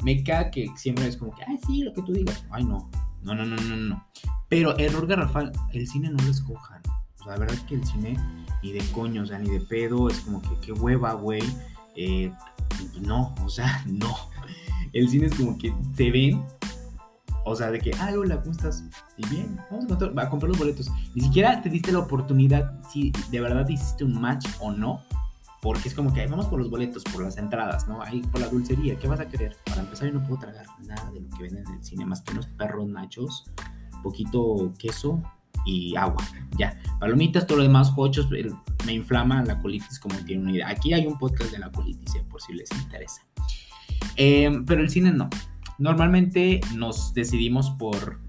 Me 0.04 0.22
cae 0.22 0.50
que 0.50 0.68
siempre 0.76 1.06
es 1.06 1.16
como 1.16 1.34
que, 1.34 1.42
ay, 1.44 1.58
sí, 1.66 1.82
lo 1.82 1.92
que 1.92 2.02
tú 2.02 2.12
digas. 2.12 2.44
Ay, 2.50 2.64
no, 2.64 2.90
no, 3.22 3.34
no, 3.34 3.44
no, 3.44 3.56
no, 3.56 3.76
no. 3.76 4.06
Pero 4.48 4.78
error 4.78 5.06
garrafal, 5.06 5.52
el 5.72 5.86
cine 5.86 6.10
no 6.10 6.22
lo 6.22 6.30
escojan. 6.30 6.82
O 7.20 7.24
sea, 7.24 7.32
la 7.32 7.38
verdad 7.38 7.56
es 7.56 7.62
que 7.64 7.74
el 7.74 7.84
cine 7.84 8.16
ni 8.62 8.72
de 8.72 8.84
coño, 8.92 9.22
o 9.22 9.26
sea, 9.26 9.38
ni 9.38 9.50
de 9.50 9.60
pedo, 9.60 10.08
es 10.08 10.20
como 10.20 10.40
que 10.42 10.56
qué 10.60 10.72
hueva, 10.72 11.12
güey. 11.14 11.42
Eh, 11.96 12.32
no, 13.00 13.34
o 13.44 13.48
sea, 13.48 13.84
no. 13.86 14.14
El 14.92 15.08
cine 15.08 15.26
es 15.26 15.34
como 15.34 15.58
que 15.58 15.74
se 15.96 16.10
ven 16.10 16.42
o 17.50 17.56
sea, 17.56 17.70
de 17.70 17.78
que, 17.78 17.92
ah, 17.98 18.10
hola, 18.14 18.38
¿cómo 18.40 18.52
estás? 18.52 18.84
Y 19.16 19.26
bien, 19.28 19.58
vamos 19.70 19.90
a, 19.90 20.28
comprar 20.28 20.50
los 20.50 20.58
boletos. 20.58 20.90
Ni 21.14 21.22
siquiera 21.22 21.62
te 21.62 21.70
diste 21.70 21.90
la 21.92 22.00
oportunidad 22.00 22.78
si 22.90 23.10
de 23.30 23.40
verdad 23.40 23.66
hiciste 23.66 24.04
un 24.04 24.20
match 24.20 24.46
o 24.60 24.70
no. 24.70 25.02
Porque 25.60 25.88
es 25.88 25.94
como 25.94 26.12
que 26.12 26.26
vamos 26.26 26.46
por 26.46 26.60
los 26.60 26.70
boletos, 26.70 27.02
por 27.04 27.22
las 27.22 27.36
entradas, 27.36 27.88
¿no? 27.88 28.00
Ahí 28.02 28.20
por 28.20 28.40
la 28.40 28.48
dulcería. 28.48 28.96
¿Qué 28.96 29.08
vas 29.08 29.20
a 29.20 29.26
querer? 29.26 29.56
Para 29.64 29.80
empezar, 29.80 30.08
yo 30.08 30.14
no 30.14 30.26
puedo 30.26 30.40
tragar 30.40 30.66
nada 30.86 31.10
de 31.10 31.20
lo 31.20 31.28
que 31.30 31.42
venden 31.42 31.66
en 31.66 31.74
el 31.74 31.84
cine, 31.84 32.06
más 32.06 32.20
que 32.20 32.32
unos 32.32 32.46
perros 32.46 32.86
nachos, 32.88 33.50
poquito 34.02 34.72
queso 34.78 35.22
y 35.66 35.96
agua. 35.96 36.24
Ya, 36.58 36.78
palomitas, 36.98 37.46
todo 37.46 37.58
lo 37.58 37.64
demás, 37.64 37.92
hochos, 37.96 38.28
me 38.86 38.92
inflama 38.92 39.42
la 39.44 39.58
colitis 39.60 39.98
como 39.98 40.16
tiene 40.24 40.42
una 40.42 40.52
idea. 40.52 40.68
Aquí 40.68 40.92
hay 40.92 41.06
un 41.06 41.18
podcast 41.18 41.50
de 41.50 41.58
la 41.58 41.70
colitis, 41.70 42.14
eh, 42.14 42.24
por 42.28 42.40
si 42.40 42.54
les 42.54 42.70
interesa. 42.72 43.22
Em, 44.16 44.64
pero 44.64 44.80
el 44.80 44.90
cine 44.90 45.12
no. 45.12 45.28
Normalmente 45.78 46.60
nos 46.74 47.14
decidimos 47.14 47.70
por, 47.72 48.20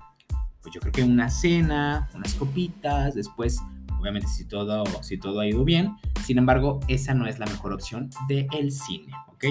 pues 0.61 0.73
yo 0.73 0.81
creo 0.81 0.91
que 0.91 1.03
una 1.03 1.29
cena, 1.29 2.09
unas 2.13 2.33
copitas, 2.35 3.15
después, 3.15 3.59
obviamente 3.99 4.27
si 4.27 4.45
todo, 4.45 4.83
si 5.03 5.17
todo 5.17 5.39
ha 5.39 5.47
ido 5.47 5.63
bien. 5.63 5.95
Sin 6.25 6.37
embargo, 6.37 6.79
esa 6.87 7.13
no 7.13 7.27
es 7.27 7.39
la 7.39 7.45
mejor 7.45 7.73
opción 7.73 8.09
del 8.27 8.47
el 8.53 8.71
cine, 8.71 9.13
¿ok? 9.27 9.45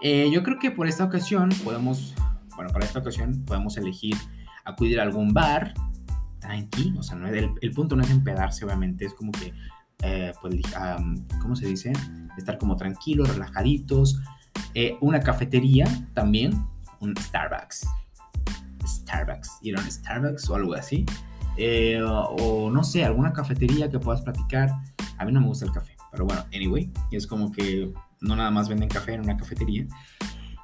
Eh, 0.00 0.30
yo 0.32 0.42
creo 0.42 0.58
que 0.58 0.70
por 0.70 0.88
esta 0.88 1.04
ocasión 1.04 1.50
podemos, 1.62 2.14
bueno, 2.56 2.72
para 2.72 2.84
esta 2.84 2.98
ocasión 2.98 3.44
podemos 3.44 3.76
elegir 3.76 4.16
acudir 4.64 5.00
a 5.00 5.04
algún 5.04 5.32
bar, 5.32 5.74
tranquilo, 6.40 7.00
o 7.00 7.02
sea, 7.02 7.16
no, 7.16 7.28
el, 7.28 7.50
el, 7.60 7.72
punto 7.72 7.94
no 7.94 8.02
es 8.02 8.10
empedarse, 8.10 8.64
obviamente, 8.64 9.04
es 9.04 9.14
como 9.14 9.30
que, 9.30 9.52
eh, 10.02 10.32
pues, 10.40 10.56
¿cómo 11.40 11.54
se 11.54 11.66
dice? 11.66 11.92
Estar 12.36 12.58
como 12.58 12.76
tranquilos, 12.76 13.28
relajaditos. 13.28 14.20
Eh, 14.74 14.96
una 15.00 15.20
cafetería 15.20 15.86
también, 16.14 16.66
un 17.00 17.16
Starbucks. 17.16 17.86
Starbucks, 18.84 19.58
ir 19.62 19.78
a 19.78 19.80
un 19.80 19.90
Starbucks 19.90 20.50
o 20.50 20.56
algo 20.56 20.74
así. 20.74 21.06
Eh, 21.56 22.00
o 22.02 22.70
no 22.70 22.84
sé, 22.84 23.04
alguna 23.04 23.32
cafetería 23.32 23.90
que 23.90 23.98
puedas 23.98 24.22
platicar. 24.22 24.70
A 25.18 25.24
mí 25.24 25.32
no 25.32 25.40
me 25.40 25.46
gusta 25.46 25.64
el 25.64 25.72
café, 25.72 25.96
pero 26.10 26.24
bueno, 26.24 26.42
anyway, 26.54 26.90
es 27.10 27.26
como 27.26 27.52
que 27.52 27.92
no 28.20 28.36
nada 28.36 28.50
más 28.50 28.68
venden 28.68 28.88
café 28.88 29.14
en 29.14 29.20
una 29.20 29.36
cafetería. 29.36 29.86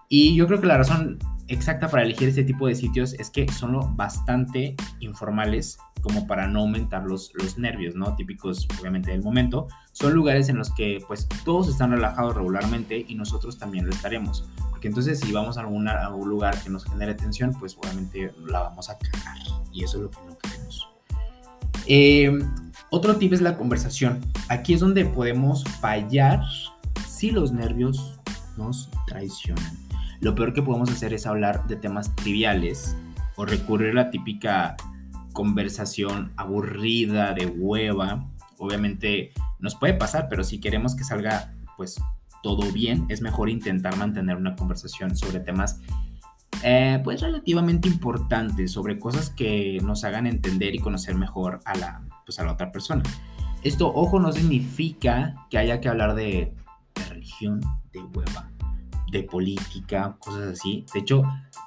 Y 0.09 0.35
yo 0.35 0.47
creo 0.47 0.61
que 0.61 0.67
la 0.67 0.79
razón 0.79 1.19
exacta 1.49 1.89
para 1.89 2.03
elegir 2.03 2.29
este 2.29 2.45
tipo 2.45 2.69
de 2.69 2.75
sitios 2.75 3.15
es 3.15 3.31
que 3.31 3.51
son 3.51 3.73
lo 3.73 3.89
bastante 3.95 4.77
informales 5.01 5.79
como 6.03 6.27
para 6.27 6.47
no 6.47 6.61
aumentar 6.61 7.05
los, 7.05 7.33
los 7.35 7.59
nervios, 7.59 7.95
¿no? 7.95 8.15
Típicos, 8.15 8.69
obviamente, 8.79 9.11
del 9.11 9.23
momento. 9.23 9.67
Son 9.93 10.15
lugares 10.15 10.49
en 10.49 10.57
los 10.57 10.73
que, 10.73 11.03
pues, 11.09 11.27
todos 11.45 11.69
están 11.69 11.91
relajados 11.91 12.37
regularmente 12.37 13.05
y 13.09 13.15
nosotros 13.15 13.59
también 13.59 13.87
lo 13.87 13.91
estaremos. 13.91 14.49
Porque 14.71 14.89
entonces, 14.89 15.19
si 15.19 15.33
vamos 15.33 15.59
a, 15.59 15.63
algún 15.63 16.29
lugar 16.29 16.63
que 16.63 16.71
nos 16.71 16.85
genere 16.85 17.15
tensión, 17.15 17.53
pues, 17.59 17.77
obviamente, 17.77 18.33
la 18.47 18.61
vamos 18.61 18.91
a 18.91 18.99
cagar. 18.99 19.39
Y 19.73 19.83
eso 19.83 19.97
es 19.97 20.05
lo 20.05 20.11
que 20.11 20.19
no 20.27 20.39
queremos. 20.39 20.89
Eh, 21.87 22.39
otro 22.91 23.17
tip 23.17 23.33
es 23.33 23.41
la 23.41 23.57
conversación. 23.57 24.21
Aquí 24.49 24.75
es 24.75 24.81
donde 24.81 25.05
podemos 25.05 25.65
fallar 25.81 26.43
si 27.09 27.31
los 27.31 27.51
nervios 27.53 28.21
nos 28.57 28.89
traicionan. 29.07 29.88
Lo 30.21 30.35
peor 30.35 30.53
que 30.53 30.63
podemos 30.63 30.91
hacer 30.91 31.13
es 31.15 31.27
hablar 31.27 31.67
de 31.67 31.77
temas 31.77 32.15
triviales 32.17 32.97
o 33.37 33.45
recurrir 33.45 33.91
a 33.93 34.05
la 34.05 34.11
típica 34.11 34.77
conversación 35.33 36.33
aburrida, 36.37 37.35
de 37.35 37.47
hueva. 37.47 38.27
Obviamente 38.59 39.33
nos 39.61 39.77
puede 39.77 39.95
pasar, 39.95 40.27
pero 40.29 40.43
si 40.43 40.59
queremos 40.59 40.97
que 40.97 41.05
salga 41.05 41.55
pues 41.77 42.01
todo 42.43 42.73
bien, 42.73 43.07
es 43.09 43.23
mejor 43.23 43.49
intentar 43.49 43.97
mantener 43.97 44.37
una 44.37 44.57
conversación 44.57 45.17
sobre 45.17 45.39
temas 45.41 45.81
eh, 46.65 47.01
pues 47.05 47.21
relativamente 47.21 47.89
importantes, 47.89 48.73
sobre 48.73 48.99
cosas 48.99 49.31
que 49.31 49.79
nos 49.85 50.03
hagan 50.03 50.27
entender 50.27 50.75
y 50.75 50.81
conocer 50.81 51.15
mejor 51.15 51.61
a 51.65 51.77
la, 51.77 52.03
pues, 52.27 52.41
a 52.41 52.45
la 52.45 52.53
otra 52.53 52.73
persona. 52.73 53.03
Esto, 53.63 53.93
ojo, 53.95 54.19
no 54.19 54.33
significa 54.33 55.47
que 55.51 55.59
haya 55.59 55.81
que 55.81 55.89
hablar 55.89 56.15
de, 56.15 56.53
de 56.95 57.05
religión, 57.09 57.61
de 57.93 58.01
hueva, 58.01 58.51
de 59.11 59.23
política, 59.23 60.17
cosas 60.19 60.49
así. 60.49 60.85
De 60.93 61.01
hecho, 61.01 61.23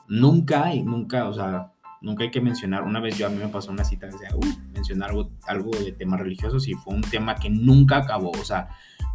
nunca, 0.07 0.73
y 0.73 0.83
nunca, 0.83 1.27
o 1.27 1.33
sea, 1.33 1.71
nunca 2.01 2.23
hay 2.23 2.31
que 2.31 2.41
mencionar. 2.41 2.83
Una 2.83 2.99
vez 2.99 3.17
yo 3.17 3.27
a 3.27 3.29
mí 3.29 3.37
me 3.37 3.47
pasó 3.47 3.71
una 3.71 3.83
cita, 3.83 4.07
decía, 4.07 4.29
uh, 4.35 4.73
mencionar 4.73 5.09
algo, 5.09 5.31
algo 5.47 5.71
de 5.71 5.91
temas 5.91 6.19
religiosos 6.19 6.67
y 6.67 6.73
fue 6.73 6.93
un 6.93 7.01
tema 7.01 7.35
que 7.35 7.49
nunca 7.49 7.97
acabó. 7.97 8.31
O 8.31 8.45
sea, 8.45 8.69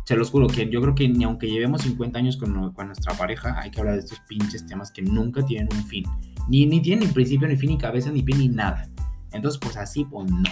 se 0.05 0.17
los 0.17 0.31
juro 0.31 0.47
que 0.47 0.69
yo 0.69 0.81
creo 0.81 0.95
que 0.95 1.09
ni 1.09 1.25
aunque 1.25 1.49
llevemos 1.49 1.83
50 1.83 2.19
años 2.19 2.37
con, 2.37 2.73
con 2.73 2.87
nuestra 2.87 3.15
pareja, 3.15 3.59
hay 3.61 3.71
que 3.71 3.81
hablar 3.81 3.95
de 3.95 4.01
estos 4.01 4.21
pinches 4.21 4.67
temas 4.67 4.91
que 4.91 5.03
nunca 5.03 5.45
tienen 5.45 5.69
un 5.73 5.85
fin. 5.85 6.05
Ni, 6.49 6.67
ni 6.67 6.81
tienen 6.81 7.09
ni 7.09 7.13
principio, 7.13 7.49
ni 7.49 7.57
fin, 7.57 7.71
ni 7.71 7.79
cabeza, 7.79 8.11
ni 8.11 8.23
pie, 8.23 8.37
ni 8.37 8.49
nada. 8.49 8.89
Entonces, 9.33 9.59
pues 9.61 9.77
así, 9.77 10.05
pues 10.05 10.31
no. 10.31 10.51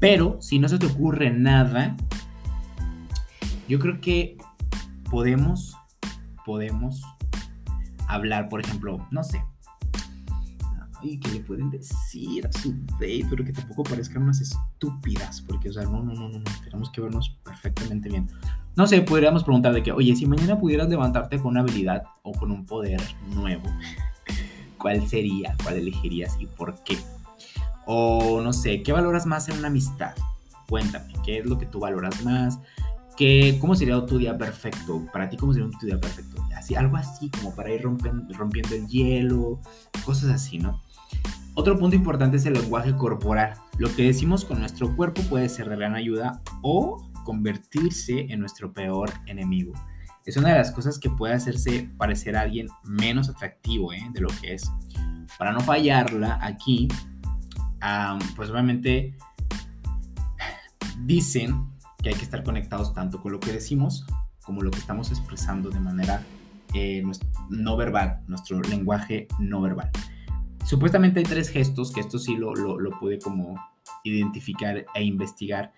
Pero 0.00 0.38
si 0.40 0.58
no 0.58 0.68
se 0.68 0.78
te 0.78 0.86
ocurre 0.86 1.30
nada, 1.30 1.96
yo 3.68 3.78
creo 3.78 4.00
que 4.00 4.36
podemos 5.10 5.76
podemos 6.44 7.02
hablar, 8.08 8.48
por 8.48 8.60
ejemplo, 8.60 9.06
no 9.10 9.24
sé, 9.24 9.42
y 11.04 11.18
que 11.18 11.30
le 11.30 11.40
pueden 11.40 11.70
decir 11.70 12.46
a 12.46 12.52
su 12.52 12.72
date, 12.92 13.26
pero 13.28 13.44
que 13.44 13.52
tampoco 13.52 13.82
parezcan 13.82 14.22
unas 14.22 14.40
estúpidas, 14.40 15.42
porque, 15.42 15.68
o 15.68 15.72
sea, 15.72 15.84
no, 15.84 16.02
no, 16.02 16.14
no, 16.14 16.28
no, 16.28 16.40
tenemos 16.64 16.90
que 16.90 17.00
vernos 17.00 17.36
perfectamente 17.44 18.08
bien. 18.08 18.28
No 18.74 18.86
sé, 18.86 19.02
podríamos 19.02 19.44
preguntar 19.44 19.74
de 19.74 19.82
que, 19.82 19.92
oye, 19.92 20.16
si 20.16 20.26
mañana 20.26 20.58
pudieras 20.58 20.88
levantarte 20.88 21.38
con 21.38 21.48
una 21.48 21.60
habilidad 21.60 22.04
o 22.22 22.32
con 22.32 22.50
un 22.50 22.64
poder 22.64 23.00
nuevo, 23.28 23.64
¿cuál 24.78 25.06
sería? 25.06 25.54
¿Cuál 25.62 25.76
elegirías 25.76 26.36
y 26.40 26.46
por 26.46 26.82
qué? 26.82 26.96
O 27.86 28.40
no 28.42 28.52
sé, 28.52 28.82
¿qué 28.82 28.92
valoras 28.92 29.26
más 29.26 29.48
en 29.48 29.58
una 29.58 29.68
amistad? 29.68 30.14
Cuéntame, 30.68 31.12
¿qué 31.22 31.38
es 31.38 31.46
lo 31.46 31.58
que 31.58 31.66
tú 31.66 31.80
valoras 31.80 32.24
más? 32.24 32.58
¿Cómo 33.60 33.76
sería 33.76 34.04
tu 34.06 34.18
día 34.18 34.36
perfecto? 34.36 35.06
Para 35.12 35.28
ti, 35.28 35.36
¿cómo 35.36 35.52
sería 35.52 35.70
tu 35.78 35.86
día 35.86 36.00
perfecto? 36.00 36.44
Así, 36.56 36.74
algo 36.74 36.96
así, 36.96 37.30
como 37.30 37.54
para 37.54 37.72
ir 37.72 37.82
rompiendo, 37.82 38.34
rompiendo 38.36 38.74
el 38.74 38.88
hielo, 38.88 39.60
cosas 40.04 40.30
así, 40.30 40.58
¿no? 40.58 40.80
Otro 41.54 41.78
punto 41.78 41.94
importante 41.94 42.38
es 42.38 42.46
el 42.46 42.54
lenguaje 42.54 42.96
corporal. 42.96 43.54
Lo 43.78 43.94
que 43.94 44.02
decimos 44.02 44.44
con 44.44 44.58
nuestro 44.58 44.96
cuerpo 44.96 45.22
puede 45.22 45.48
ser 45.48 45.68
de 45.68 45.76
gran 45.76 45.94
ayuda 45.94 46.42
o 46.62 47.08
convertirse 47.24 48.26
en 48.30 48.40
nuestro 48.40 48.72
peor 48.72 49.10
enemigo. 49.26 49.72
Es 50.26 50.36
una 50.36 50.48
de 50.48 50.58
las 50.58 50.72
cosas 50.72 50.98
que 50.98 51.10
puede 51.10 51.34
hacerse 51.34 51.88
parecer 51.96 52.36
a 52.36 52.40
alguien 52.40 52.66
menos 52.82 53.28
atractivo 53.28 53.92
¿eh? 53.92 54.02
de 54.12 54.20
lo 54.22 54.28
que 54.40 54.54
es. 54.54 54.68
Para 55.38 55.52
no 55.52 55.60
fallarla 55.60 56.40
aquí, 56.42 56.88
pues 58.34 58.50
obviamente 58.50 59.14
dicen 61.04 61.73
que 62.04 62.10
hay 62.10 62.16
que 62.16 62.22
estar 62.24 62.44
conectados 62.44 62.92
tanto 62.92 63.22
con 63.22 63.32
lo 63.32 63.40
que 63.40 63.50
decimos 63.50 64.06
como 64.44 64.60
lo 64.60 64.70
que 64.70 64.78
estamos 64.78 65.10
expresando 65.10 65.70
de 65.70 65.80
manera 65.80 66.22
eh, 66.74 67.02
no 67.48 67.76
verbal, 67.78 68.20
nuestro 68.28 68.60
lenguaje 68.60 69.26
no 69.38 69.62
verbal. 69.62 69.90
Supuestamente 70.66 71.20
hay 71.20 71.24
tres 71.24 71.48
gestos, 71.48 71.92
que 71.92 72.00
esto 72.00 72.18
sí 72.18 72.36
lo, 72.36 72.54
lo, 72.54 72.78
lo 72.78 72.90
pude 72.98 73.18
como 73.18 73.58
identificar 74.02 74.84
e 74.94 75.02
investigar. 75.02 75.72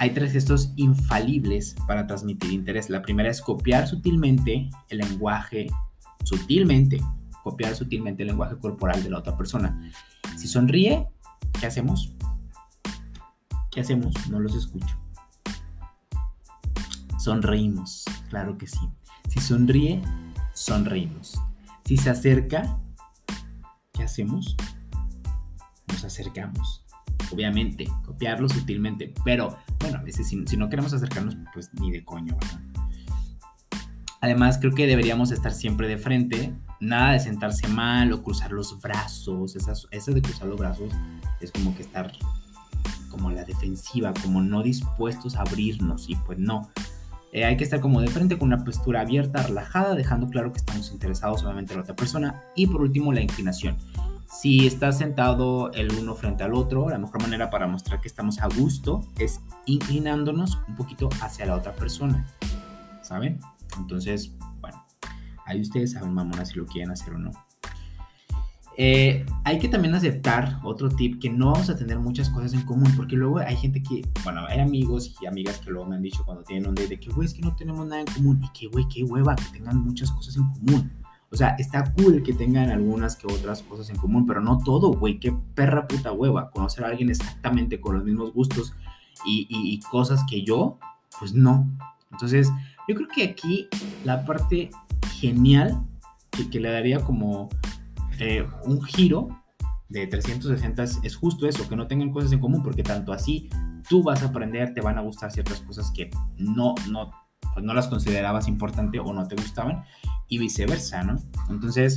Hay 0.00 0.10
tres 0.10 0.32
gestos 0.32 0.72
infalibles 0.74 1.76
para 1.86 2.06
transmitir 2.08 2.50
interés. 2.52 2.90
La 2.90 3.00
primera 3.00 3.30
es 3.30 3.40
copiar 3.40 3.86
sutilmente 3.86 4.68
el 4.88 4.98
lenguaje, 4.98 5.68
sutilmente, 6.24 7.00
copiar 7.44 7.76
sutilmente 7.76 8.24
el 8.24 8.28
lenguaje 8.28 8.58
corporal 8.58 9.04
de 9.04 9.10
la 9.10 9.18
otra 9.18 9.36
persona. 9.36 9.88
Si 10.36 10.48
sonríe, 10.48 11.06
¿qué 11.60 11.66
hacemos? 11.66 12.12
¿Qué 13.70 13.80
hacemos? 13.80 14.14
No 14.30 14.40
los 14.40 14.56
escucho. 14.56 15.07
Sonreímos, 17.28 18.04
claro 18.30 18.56
que 18.56 18.66
sí. 18.66 18.88
Si 19.28 19.38
sonríe, 19.38 20.00
sonreímos. 20.54 21.38
Si 21.84 21.98
se 21.98 22.08
acerca, 22.08 22.80
¿qué 23.92 24.02
hacemos? 24.02 24.56
Nos 25.88 26.04
acercamos. 26.04 26.86
Obviamente, 27.30 27.86
copiarlo 28.06 28.48
sutilmente, 28.48 29.12
pero 29.26 29.58
bueno, 29.78 29.98
a 29.98 30.02
veces 30.02 30.26
si, 30.26 30.36
no 30.56 30.70
queremos 30.70 30.94
acercarnos, 30.94 31.36
pues 31.52 31.68
ni 31.74 31.90
de 31.90 32.02
coño, 32.02 32.34
¿verdad? 32.40 32.60
Además, 34.22 34.56
creo 34.56 34.72
que 34.72 34.86
deberíamos 34.86 35.30
estar 35.30 35.52
siempre 35.52 35.86
de 35.86 35.98
frente, 35.98 36.54
nada 36.80 37.12
de 37.12 37.20
sentarse 37.20 37.68
mal 37.68 38.10
o 38.14 38.22
cruzar 38.22 38.52
los 38.52 38.80
brazos. 38.80 39.54
Eso 39.90 40.12
de 40.12 40.22
cruzar 40.22 40.48
los 40.48 40.58
brazos 40.58 40.94
es 41.42 41.52
como 41.52 41.76
que 41.76 41.82
estar 41.82 42.10
como 43.10 43.30
la 43.30 43.44
defensiva, 43.44 44.14
como 44.22 44.40
no 44.40 44.62
dispuestos 44.62 45.36
a 45.36 45.42
abrirnos 45.42 46.08
y 46.08 46.14
pues 46.14 46.38
no. 46.38 46.70
Eh, 47.32 47.44
hay 47.44 47.56
que 47.56 47.64
estar 47.64 47.80
como 47.80 48.00
de 48.00 48.08
frente 48.08 48.38
con 48.38 48.48
una 48.48 48.64
postura 48.64 49.02
abierta, 49.02 49.42
relajada, 49.42 49.94
dejando 49.94 50.28
claro 50.28 50.52
que 50.52 50.58
estamos 50.58 50.90
interesados 50.92 51.40
solamente 51.40 51.72
en 51.72 51.78
la 51.78 51.82
otra 51.82 51.96
persona. 51.96 52.42
Y 52.54 52.66
por 52.66 52.80
último, 52.80 53.12
la 53.12 53.20
inclinación. 53.20 53.76
Si 54.30 54.66
estás 54.66 54.98
sentado 54.98 55.72
el 55.72 55.90
uno 55.92 56.14
frente 56.14 56.44
al 56.44 56.54
otro, 56.54 56.88
la 56.90 56.98
mejor 56.98 57.22
manera 57.22 57.48
para 57.50 57.66
mostrar 57.66 58.00
que 58.00 58.08
estamos 58.08 58.40
a 58.40 58.48
gusto 58.48 59.06
es 59.18 59.40
inclinándonos 59.64 60.58
un 60.68 60.76
poquito 60.76 61.08
hacia 61.22 61.46
la 61.46 61.54
otra 61.54 61.72
persona. 61.74 62.26
¿Saben? 63.02 63.40
Entonces, 63.78 64.32
bueno, 64.60 64.84
ahí 65.46 65.62
ustedes 65.62 65.92
saben, 65.92 66.12
mamona, 66.12 66.44
si 66.44 66.58
lo 66.58 66.66
quieren 66.66 66.90
hacer 66.90 67.14
o 67.14 67.18
no. 67.18 67.30
Eh, 68.80 69.26
hay 69.44 69.58
que 69.58 69.68
también 69.68 69.92
aceptar 69.96 70.60
otro 70.62 70.88
tip 70.88 71.20
que 71.20 71.28
no 71.28 71.50
vamos 71.50 71.68
a 71.68 71.76
tener 71.76 71.98
muchas 71.98 72.30
cosas 72.30 72.52
en 72.54 72.62
común, 72.62 72.92
porque 72.96 73.16
luego 73.16 73.38
hay 73.38 73.56
gente 73.56 73.82
que, 73.82 74.06
bueno, 74.22 74.46
hay 74.48 74.60
amigos 74.60 75.16
y 75.20 75.26
amigas 75.26 75.58
que 75.58 75.70
luego 75.70 75.88
me 75.88 75.96
han 75.96 76.02
dicho 76.02 76.24
cuando 76.24 76.44
tienen 76.44 76.68
un 76.68 76.76
date 76.76 76.90
de 76.90 77.00
que, 77.00 77.10
güey, 77.10 77.26
es 77.26 77.34
que 77.34 77.42
no 77.42 77.56
tenemos 77.56 77.84
nada 77.88 78.02
en 78.02 78.06
común 78.06 78.40
y 78.44 78.48
que, 78.56 78.68
güey, 78.68 78.86
qué 78.88 79.02
hueva 79.02 79.34
que 79.34 79.58
tengan 79.58 79.78
muchas 79.84 80.12
cosas 80.12 80.36
en 80.36 80.48
común. 80.52 80.92
O 81.30 81.36
sea, 81.36 81.56
está 81.58 81.92
cool 81.92 82.22
que 82.22 82.32
tengan 82.32 82.70
algunas 82.70 83.16
que 83.16 83.26
otras 83.26 83.62
cosas 83.62 83.90
en 83.90 83.96
común, 83.96 84.26
pero 84.26 84.40
no 84.40 84.58
todo, 84.58 84.92
güey. 84.92 85.18
Qué 85.18 85.32
perra 85.54 85.86
puta 85.86 86.12
hueva. 86.12 86.50
Conocer 86.50 86.84
a 86.84 86.88
alguien 86.88 87.10
exactamente 87.10 87.80
con 87.80 87.96
los 87.96 88.04
mismos 88.04 88.32
gustos 88.32 88.72
y, 89.26 89.80
cosas 89.90 90.24
que 90.28 90.42
yo, 90.42 90.78
pues 91.18 91.34
no. 91.34 91.68
Entonces, 92.12 92.50
yo 92.88 92.94
creo 92.94 93.08
que 93.08 93.24
aquí 93.24 93.68
la 94.04 94.24
parte 94.24 94.70
genial 95.16 95.82
que, 96.30 96.60
le 96.60 96.70
daría 96.70 97.00
como 97.00 97.50
eh, 98.18 98.46
un 98.64 98.82
giro 98.82 99.28
de 99.88 100.06
360 100.06 100.82
es, 101.02 101.16
justo 101.16 101.46
eso, 101.46 101.68
que 101.68 101.76
no 101.76 101.86
tengan 101.86 102.12
cosas 102.12 102.32
en 102.32 102.40
común, 102.40 102.62
porque 102.62 102.82
tanto 102.82 103.12
así 103.12 103.48
tú 103.88 104.02
vas 104.02 104.22
a 104.22 104.26
aprender, 104.26 104.74
te 104.74 104.80
van 104.80 104.98
a 104.98 105.00
gustar 105.00 105.32
ciertas 105.32 105.60
cosas 105.60 105.90
que 105.90 106.10
no, 106.36 106.74
no, 106.90 107.10
pues 107.54 107.64
no 107.64 107.72
las 107.72 107.88
considerabas 107.88 108.48
importante 108.48 108.98
o 108.98 109.12
no 109.12 109.26
te 109.26 109.36
gustaban, 109.36 109.84
y 110.28 110.38
viceversa, 110.38 111.02
¿no? 111.02 111.18
Entonces, 111.48 111.96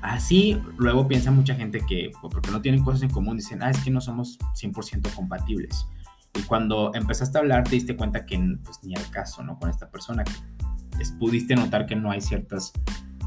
así 0.00 0.60
luego 0.78 1.06
piensa 1.06 1.30
mucha 1.30 1.54
gente 1.54 1.80
que, 1.86 2.10
pues, 2.20 2.32
porque 2.32 2.50
no 2.50 2.60
tienen 2.60 2.82
cosas 2.82 3.02
en 3.02 3.10
común, 3.10 3.36
dicen, 3.36 3.62
ah, 3.62 3.70
es 3.70 3.78
que 3.78 3.90
no 3.90 4.00
somos 4.00 4.38
100% 4.54 5.14
compatibles. 5.14 5.86
Y 6.34 6.42
cuando 6.42 6.92
empezaste 6.94 7.38
a 7.38 7.42
hablar, 7.42 7.64
te 7.64 7.70
diste 7.70 7.96
cuenta 7.96 8.26
que 8.26 8.38
pues, 8.64 8.82
ni 8.82 8.96
al 8.96 9.08
caso, 9.10 9.44
¿no? 9.44 9.58
Con 9.58 9.70
esta 9.70 9.90
persona, 9.90 10.24
que 10.24 10.32
pudiste 11.18 11.54
notar 11.54 11.86
que 11.86 11.94
no 11.94 12.10
hay 12.10 12.20
ciertas 12.20 12.72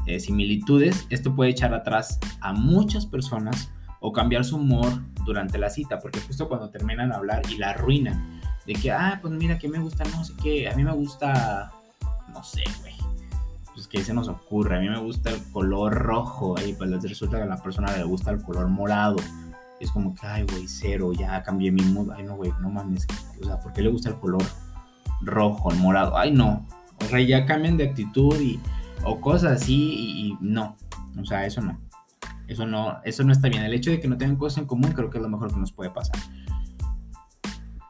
eh, 0.06 0.20
similitudes, 0.20 1.06
esto 1.10 1.34
puede 1.34 1.50
echar 1.50 1.74
atrás 1.74 2.18
a 2.40 2.52
muchas 2.52 3.06
personas 3.06 3.70
o 4.00 4.12
cambiar 4.12 4.44
su 4.44 4.56
humor 4.56 4.88
durante 5.24 5.58
la 5.58 5.68
cita, 5.70 5.98
porque 5.98 6.20
justo 6.20 6.48
cuando 6.48 6.70
terminan 6.70 7.10
de 7.10 7.16
hablar 7.16 7.42
y 7.50 7.56
la 7.58 7.70
arruinan, 7.70 8.40
de 8.66 8.74
que, 8.74 8.92
ah, 8.92 9.18
pues 9.20 9.32
mira, 9.34 9.58
que 9.58 9.68
me 9.68 9.78
gusta, 9.78 10.04
no 10.04 10.24
sé 10.24 10.32
qué, 10.42 10.68
a 10.68 10.74
mí 10.76 10.84
me 10.84 10.92
gusta, 10.92 11.72
no 12.32 12.42
sé, 12.44 12.62
güey, 12.80 12.94
pues 13.74 13.88
que 13.88 14.02
se 14.04 14.14
nos 14.14 14.28
ocurre, 14.28 14.76
a 14.76 14.80
mí 14.80 14.88
me 14.88 15.00
gusta 15.00 15.30
el 15.30 15.42
color 15.50 15.94
rojo, 15.94 16.54
y 16.64 16.72
pues 16.72 17.02
resulta 17.02 17.38
que 17.38 17.42
a 17.42 17.46
la 17.46 17.62
persona 17.62 17.96
le 17.96 18.04
gusta 18.04 18.30
el 18.30 18.42
color 18.42 18.68
morado, 18.68 19.16
es 19.80 19.90
como 19.90 20.14
que, 20.14 20.26
ay, 20.26 20.44
güey, 20.44 20.68
cero, 20.68 21.12
ya 21.12 21.42
cambié 21.42 21.70
mi 21.72 21.82
mood, 21.82 22.10
ay, 22.12 22.22
no, 22.22 22.36
güey, 22.36 22.52
no 22.60 22.70
mames, 22.70 23.06
o 23.40 23.44
sea, 23.44 23.58
¿por 23.58 23.72
qué 23.72 23.82
le 23.82 23.90
gusta 23.90 24.10
el 24.10 24.16
color 24.16 24.42
rojo, 25.22 25.72
el 25.72 25.78
morado? 25.78 26.16
Ay, 26.16 26.30
no, 26.30 26.66
o 27.00 27.04
sea, 27.06 27.20
ya 27.20 27.44
cambian 27.44 27.76
de 27.76 27.88
actitud 27.88 28.40
y, 28.40 28.60
o 29.04 29.20
cosas 29.20 29.62
así 29.62 29.74
y, 29.74 30.38
no, 30.40 30.76
o 31.18 31.24
sea, 31.24 31.46
eso 31.46 31.60
no. 31.60 31.78
Eso 32.48 32.64
no, 32.64 32.98
eso 33.04 33.24
no 33.24 33.32
está 33.32 33.48
bien. 33.48 33.64
El 33.64 33.74
hecho 33.74 33.90
de 33.90 34.00
que 34.00 34.06
no 34.06 34.16
tengan 34.16 34.36
cosas 34.36 34.58
en 34.58 34.66
común 34.66 34.92
creo 34.92 35.10
que 35.10 35.18
es 35.18 35.22
lo 35.22 35.28
mejor 35.28 35.52
que 35.52 35.58
nos 35.58 35.72
puede 35.72 35.90
pasar. 35.90 36.16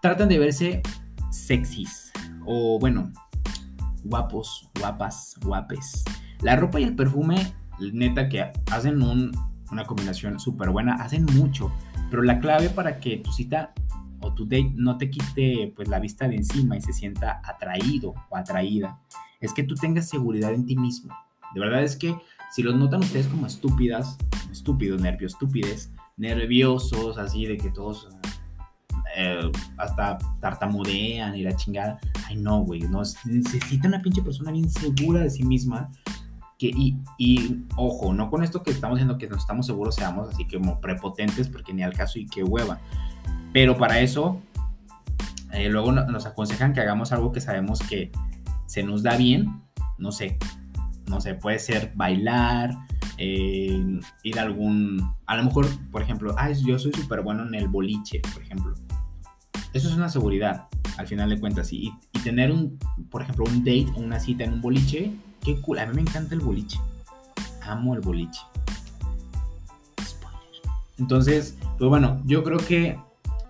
Tratan 0.01 0.29
de 0.29 0.39
verse 0.39 0.83
sexys 1.31 2.13
o 2.47 2.79
bueno, 2.79 3.13
guapos, 4.05 4.71
guapas, 4.79 5.35
guapes. 5.43 6.05
La 6.41 6.57
ropa 6.57 6.81
y 6.81 6.85
el 6.85 6.95
perfume, 6.95 7.53
neta 7.93 8.29
que 8.29 8.53
hacen 8.71 9.03
una 9.03 9.85
combinación 9.85 10.39
súper 10.39 10.71
buena, 10.71 10.95
hacen 10.95 11.27
mucho, 11.35 11.73
pero 12.11 12.23
la 12.23 12.39
clave 12.39 12.71
para 12.71 12.99
que 12.99 13.19
tu 13.19 13.33
cita 13.33 13.73
o 14.21 14.33
tu 14.33 14.45
date 14.45 14.73
no 14.75 14.97
te 14.97 15.11
quite 15.11 15.73
pues 15.75 15.89
la 15.89 15.99
vista 15.99 16.29
de 16.29 16.37
encima 16.37 16.77
y 16.77 16.81
se 16.81 16.93
sienta 16.93 17.41
atraído 17.45 18.15
o 18.31 18.37
atraída, 18.37 18.99
es 19.41 19.53
que 19.53 19.63
tú 19.63 19.75
tengas 19.75 20.09
seguridad 20.09 20.53
en 20.53 20.67
ti 20.67 20.77
mismo. 20.77 21.15
De 21.55 21.61
verdad 21.61 21.83
es 21.83 21.97
que 21.97 22.17
si 22.53 22.63
los 22.63 22.75
notan 22.75 23.01
ustedes 23.01 23.27
como 23.27 23.47
estúpidas, 23.47 24.17
estúpidos, 24.51 25.01
nervios, 25.01 25.33
estúpides, 25.33 25.93
nerviosos, 26.17 27.19
así 27.19 27.47
de 27.47 27.57
que 27.57 27.71
todos 27.71 28.09
eh, 29.17 29.51
hasta 29.77 30.19
tartamudean 30.41 31.35
y 31.37 31.43
la 31.43 31.57
chingada. 31.57 31.99
Ay, 32.27 32.37
no, 32.37 32.61
güey, 32.61 32.81
no, 32.81 33.03
necesita 33.25 33.89
una 33.89 34.03
pinche 34.03 34.23
persona 34.23 34.51
bien 34.51 34.69
segura 34.69 35.21
de 35.21 35.31
sí 35.31 35.43
misma. 35.43 35.91
Que, 36.59 36.69
y, 36.69 36.97
y, 37.19 37.65
ojo, 37.77 38.15
no 38.15 38.31
con 38.31 38.43
esto 38.43 38.63
que 38.63 38.71
estamos 38.71 38.97
diciendo 38.97 39.19
que 39.19 39.29
nos 39.29 39.41
estamos 39.41 39.67
seguros 39.67 39.95
seamos 39.95 40.29
así 40.29 40.47
como 40.47 40.81
prepotentes, 40.81 41.49
porque 41.49 41.75
ni 41.75 41.83
al 41.83 41.93
caso 41.93 42.19
y 42.19 42.27
qué 42.27 42.43
hueva. 42.43 42.79
Pero 43.53 43.77
para 43.77 44.01
eso, 44.01 44.41
eh, 45.53 45.69
luego 45.69 45.93
nos 45.93 46.27
aconsejan 46.27 46.73
que 46.73 46.81
hagamos 46.81 47.13
algo 47.13 47.33
que 47.33 47.41
sabemos 47.41 47.81
que 47.81 48.11
se 48.67 48.83
nos 48.83 49.03
da 49.03 49.17
bien, 49.17 49.63
no 49.99 50.13
sé, 50.13 50.39
no 51.09 51.21
sé, 51.21 51.35
puede 51.35 51.59
ser 51.59 51.93
bailar, 51.95 52.77
eh, 53.19 54.01
ir 54.23 54.39
a 54.39 54.43
algún, 54.43 55.15
a 55.27 55.37
lo 55.37 55.45
mejor, 55.45 55.67
por 55.91 56.03
ejemplo, 56.03 56.35
ah, 56.39 56.51
yo 56.51 56.79
soy 56.79 56.93
súper 56.93 57.23
bueno 57.23 57.47
en 57.47 57.55
el 57.55 57.69
boliche, 57.69 58.21
por 58.33 58.43
ejemplo. 58.43 58.75
Eso 59.73 59.89
es 59.89 59.95
una 59.95 60.09
seguridad, 60.09 60.69
al 60.97 61.07
final 61.07 61.29
de 61.31 61.39
cuentas. 61.39 61.73
Y, 61.73 61.93
y 62.13 62.19
tener 62.21 62.51
un, 62.51 62.79
por 63.11 63.23
ejemplo, 63.23 63.45
un 63.45 63.59
date 63.59 63.87
o 63.95 64.01
una 64.01 64.21
cita 64.21 64.45
en 64.45 64.55
un 64.55 64.61
boliche, 64.61 65.13
qué 65.43 65.61
cool. 65.61 65.79
A 65.79 65.87
mí 65.87 65.95
me 65.95 66.01
encanta 66.03 66.35
el 66.35 66.41
boliche. 66.41 66.79
Amo 67.63 67.95
el 67.95 68.01
boliche. 68.01 68.41
Entonces, 70.99 71.59
pues 71.79 71.91
bueno, 71.91 72.23
yo 72.25 72.43
creo 72.43 72.59
que 72.59 72.99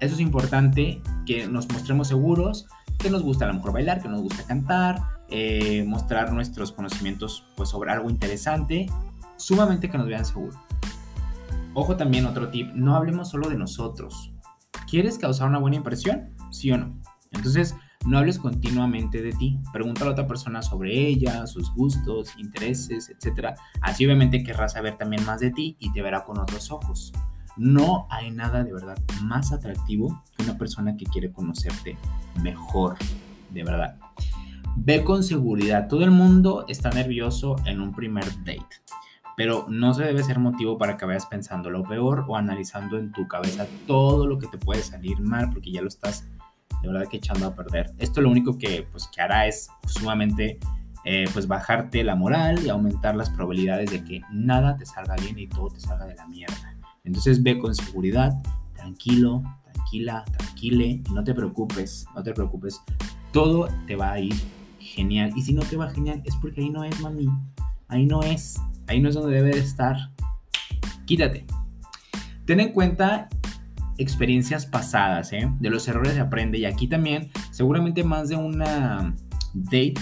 eso 0.00 0.14
es 0.14 0.20
importante, 0.20 1.00
que 1.26 1.46
nos 1.46 1.70
mostremos 1.72 2.08
seguros, 2.08 2.66
que 2.98 3.10
nos 3.10 3.22
gusta 3.22 3.44
a 3.44 3.48
lo 3.48 3.54
mejor 3.54 3.72
bailar, 3.72 4.02
que 4.02 4.08
nos 4.08 4.22
gusta 4.22 4.44
cantar, 4.44 5.00
eh, 5.28 5.84
mostrar 5.86 6.32
nuestros 6.32 6.72
conocimientos 6.72 7.44
pues, 7.56 7.68
sobre 7.68 7.92
algo 7.92 8.10
interesante, 8.10 8.86
sumamente 9.36 9.88
que 9.88 9.98
nos 9.98 10.06
vean 10.06 10.24
seguro. 10.24 10.56
Ojo 11.74 11.96
también 11.96 12.26
otro 12.26 12.48
tip, 12.48 12.72
no 12.74 12.96
hablemos 12.96 13.28
solo 13.28 13.48
de 13.48 13.56
nosotros. 13.56 14.32
¿Quieres 14.88 15.18
causar 15.18 15.48
una 15.48 15.58
buena 15.58 15.76
impresión? 15.76 16.30
¿Sí 16.50 16.70
o 16.70 16.78
no? 16.78 16.98
Entonces, 17.32 17.74
no 18.06 18.18
hables 18.18 18.38
continuamente 18.38 19.20
de 19.20 19.32
ti. 19.32 19.58
Pregunta 19.72 20.02
a 20.02 20.06
la 20.06 20.12
otra 20.12 20.26
persona 20.26 20.62
sobre 20.62 21.08
ella, 21.08 21.46
sus 21.46 21.74
gustos, 21.74 22.32
intereses, 22.38 23.10
etc. 23.10 23.56
Así 23.80 24.04
obviamente 24.06 24.44
querrá 24.44 24.68
saber 24.68 24.96
también 24.96 25.24
más 25.24 25.40
de 25.40 25.50
ti 25.50 25.76
y 25.80 25.92
te 25.92 26.02
verá 26.02 26.24
con 26.24 26.38
otros 26.38 26.70
ojos. 26.70 27.12
No 27.56 28.06
hay 28.10 28.30
nada 28.30 28.64
de 28.64 28.72
verdad 28.72 28.98
más 29.22 29.52
atractivo 29.52 30.22
que 30.36 30.42
una 30.42 30.58
persona 30.58 30.96
que 30.96 31.06
quiere 31.06 31.32
conocerte 31.32 31.96
mejor, 32.42 32.96
de 33.50 33.64
verdad. 33.64 33.96
Ve 34.76 35.02
con 35.04 35.22
seguridad. 35.22 35.88
Todo 35.88 36.04
el 36.04 36.10
mundo 36.10 36.66
está 36.68 36.90
nervioso 36.90 37.56
en 37.64 37.80
un 37.80 37.94
primer 37.94 38.24
date. 38.44 38.66
Pero 39.36 39.66
no 39.68 39.92
se 39.94 40.04
debe 40.04 40.22
ser 40.22 40.38
motivo 40.38 40.78
para 40.78 40.96
que 40.96 41.04
vayas 41.04 41.26
pensando 41.26 41.70
lo 41.70 41.82
peor 41.82 42.24
o 42.28 42.36
analizando 42.36 42.98
en 42.98 43.12
tu 43.12 43.28
cabeza 43.28 43.66
todo 43.86 44.26
lo 44.26 44.38
que 44.38 44.46
te 44.46 44.58
puede 44.58 44.82
salir 44.82 45.20
mal 45.20 45.50
porque 45.50 45.70
ya 45.70 45.82
lo 45.82 45.88
estás 45.88 46.26
de 46.82 46.88
verdad 46.88 47.08
que 47.08 47.18
echando 47.18 47.46
a 47.46 47.54
perder. 47.54 47.92
Esto 47.98 48.20
lo 48.20 48.30
único 48.30 48.58
que, 48.58 48.86
pues, 48.90 49.08
que 49.08 49.20
hará 49.20 49.46
es 49.46 49.68
sumamente 49.86 50.58
eh, 51.04 51.26
pues 51.32 51.46
bajarte 51.46 52.02
la 52.02 52.16
moral 52.16 52.64
y 52.64 52.68
aumentar 52.68 53.14
las 53.14 53.30
probabilidades 53.30 53.90
de 53.90 54.02
que 54.04 54.22
nada 54.32 54.76
te 54.76 54.84
salga 54.86 55.14
bien 55.16 55.38
y 55.38 55.46
todo 55.46 55.68
te 55.68 55.80
salga 55.80 56.06
de 56.06 56.14
la 56.14 56.26
mierda. 56.26 56.75
Entonces 57.06 57.42
ve 57.42 57.58
con 57.58 57.74
seguridad, 57.74 58.42
tranquilo, 58.74 59.42
tranquila, 59.72 60.24
tranquile 60.24 61.02
no 61.12 61.22
te 61.24 61.34
preocupes, 61.34 62.06
no 62.14 62.22
te 62.22 62.32
preocupes. 62.32 62.82
Todo 63.32 63.68
te 63.86 63.96
va 63.96 64.12
a 64.12 64.20
ir 64.20 64.34
genial. 64.78 65.32
Y 65.36 65.42
si 65.42 65.54
no 65.54 65.62
te 65.62 65.76
va 65.76 65.88
genial, 65.90 66.22
es 66.24 66.34
porque 66.36 66.60
ahí 66.60 66.70
no 66.70 66.84
es, 66.84 67.00
mami. 67.00 67.28
Ahí 67.88 68.06
no 68.06 68.22
es. 68.22 68.60
Ahí 68.88 69.00
no 69.00 69.08
es 69.08 69.14
donde 69.14 69.36
debe 69.36 69.50
de 69.50 69.60
estar. 69.60 69.96
Quítate. 71.04 71.46
Ten 72.44 72.60
en 72.60 72.72
cuenta 72.72 73.28
experiencias 73.98 74.66
pasadas, 74.66 75.32
¿eh? 75.32 75.50
De 75.60 75.70
los 75.70 75.86
errores 75.88 76.14
se 76.14 76.20
aprende. 76.20 76.58
Y 76.58 76.64
aquí 76.64 76.88
también, 76.88 77.30
seguramente 77.50 78.04
más 78.04 78.28
de 78.28 78.36
una 78.36 79.14
date 79.54 79.94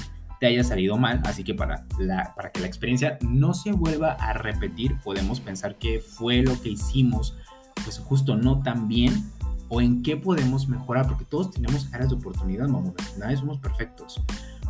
haya 0.46 0.64
salido 0.64 0.96
mal. 0.96 1.20
Así 1.24 1.44
que 1.44 1.54
para, 1.54 1.87
la, 1.98 2.35
para 2.35 2.50
que 2.50 2.61
la 2.61 2.66
experiencia 2.66 3.18
no 3.20 3.54
se 3.54 3.72
vuelva 3.72 4.12
a 4.12 4.33
repetir, 4.33 4.98
podemos 5.02 5.40
pensar 5.40 5.76
que 5.76 6.00
fue 6.00 6.42
lo 6.42 6.61
que 6.61 6.70
hicimos, 6.70 7.37
pues 7.85 7.98
justo 7.98 8.37
no 8.37 8.62
tan 8.62 8.88
bien. 8.88 9.30
O 9.70 9.80
en 9.80 10.02
qué 10.02 10.16
podemos 10.16 10.68
mejorar, 10.68 11.09
porque 11.09 11.24
todos 11.24 11.50
tenemos 11.50 11.92
áreas 11.92 12.11
de 12.11 12.16
oportunidad, 12.16 12.68
mamá. 12.68 12.92
Nadie 13.18 13.37
somos 13.38 13.59
perfectos 13.59 14.22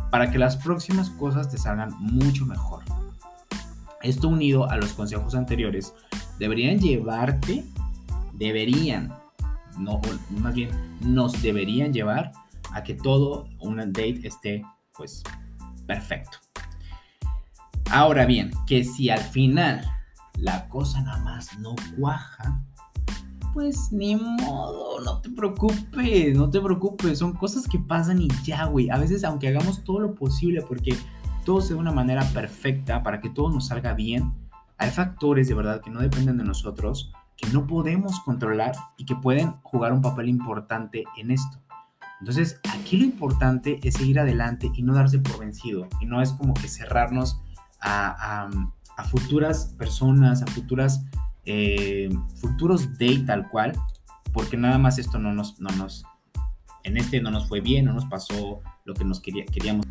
para 0.09 0.31
que 0.31 0.39
las 0.39 0.55
próximas 0.55 1.09
cosas 1.09 1.49
te 1.49 1.57
salgan 1.57 1.93
mucho 1.99 2.45
mejor. 2.45 2.83
Esto 4.01 4.29
unido 4.29 4.69
a 4.69 4.77
los 4.77 4.93
consejos 4.93 5.35
anteriores 5.35 5.93
deberían 6.39 6.79
llevarte, 6.79 7.65
deberían, 8.33 9.13
no, 9.77 9.99
más 10.29 10.53
bien 10.53 10.69
nos 11.01 11.41
deberían 11.41 11.91
llevar 11.91 12.31
a 12.71 12.83
que 12.83 12.93
todo 12.93 13.49
un 13.59 13.77
date 13.77 14.21
esté 14.25 14.63
pues 14.95 15.21
perfecto. 15.85 16.37
Ahora 17.91 18.25
bien, 18.25 18.51
que 18.65 18.83
si 18.83 19.09
al 19.09 19.19
final 19.19 19.85
la 20.37 20.67
cosa 20.69 21.01
nada 21.01 21.19
más 21.19 21.57
no 21.59 21.75
cuaja, 21.97 22.61
pues 23.53 23.91
ni 23.91 24.15
modo, 24.15 24.99
no 24.99 25.21
te 25.21 25.29
preocupes, 25.29 26.35
no 26.35 26.49
te 26.49 26.59
preocupes, 26.59 27.19
son 27.19 27.33
cosas 27.33 27.67
que 27.67 27.79
pasan 27.79 28.21
y 28.21 28.27
ya, 28.43 28.65
güey. 28.65 28.89
A 28.89 28.97
veces, 28.97 29.23
aunque 29.23 29.47
hagamos 29.47 29.83
todo 29.83 29.99
lo 29.99 30.13
posible 30.13 30.61
porque 30.61 30.97
todo 31.45 31.61
sea 31.61 31.75
de 31.75 31.79
una 31.79 31.93
manera 31.93 32.25
perfecta, 32.33 33.01
para 33.01 33.21
que 33.21 33.29
todo 33.29 33.49
nos 33.49 33.67
salga 33.67 33.93
bien, 33.93 34.33
hay 34.77 34.89
factores 34.89 35.47
de 35.47 35.53
verdad 35.53 35.79
que 35.79 35.89
no 35.89 36.01
dependen 36.01 36.37
de 36.37 36.43
nosotros, 36.43 37.13
que 37.37 37.47
no 37.49 37.65
podemos 37.65 38.19
controlar 38.21 38.73
y 38.97 39.05
que 39.05 39.15
pueden 39.15 39.53
jugar 39.61 39.93
un 39.93 40.01
papel 40.01 40.27
importante 40.27 41.05
en 41.15 41.31
esto. 41.31 41.59
Entonces, 42.19 42.59
aquí 42.73 42.97
lo 42.97 43.05
importante 43.05 43.79
es 43.83 43.95
seguir 43.95 44.19
adelante 44.19 44.71
y 44.73 44.83
no 44.83 44.93
darse 44.93 45.19
por 45.19 45.39
vencido. 45.39 45.87
Y 45.99 46.05
no 46.05 46.21
es 46.21 46.31
como 46.31 46.53
que 46.53 46.67
cerrarnos 46.67 47.41
a, 47.81 48.49
futuras 49.09 49.75
personas, 49.77 50.41
a 50.41 50.47
futuras, 50.47 51.05
eh, 51.45 52.09
futuros 52.35 52.93
date 52.93 53.23
tal 53.25 53.49
cual, 53.49 53.73
porque 54.33 54.57
nada 54.57 54.77
más 54.77 54.97
esto 54.97 55.19
no 55.19 55.33
nos, 55.33 55.59
no 55.59 55.69
nos, 55.77 56.03
en 56.83 56.97
este 56.97 57.21
no 57.21 57.31
nos 57.31 57.47
fue 57.47 57.61
bien, 57.61 57.85
no 57.85 57.93
nos 57.93 58.05
pasó 58.05 58.61
lo 58.85 58.93
que 58.93 59.03
nos 59.03 59.19
quería, 59.19 59.45
queríamos. 59.45 59.85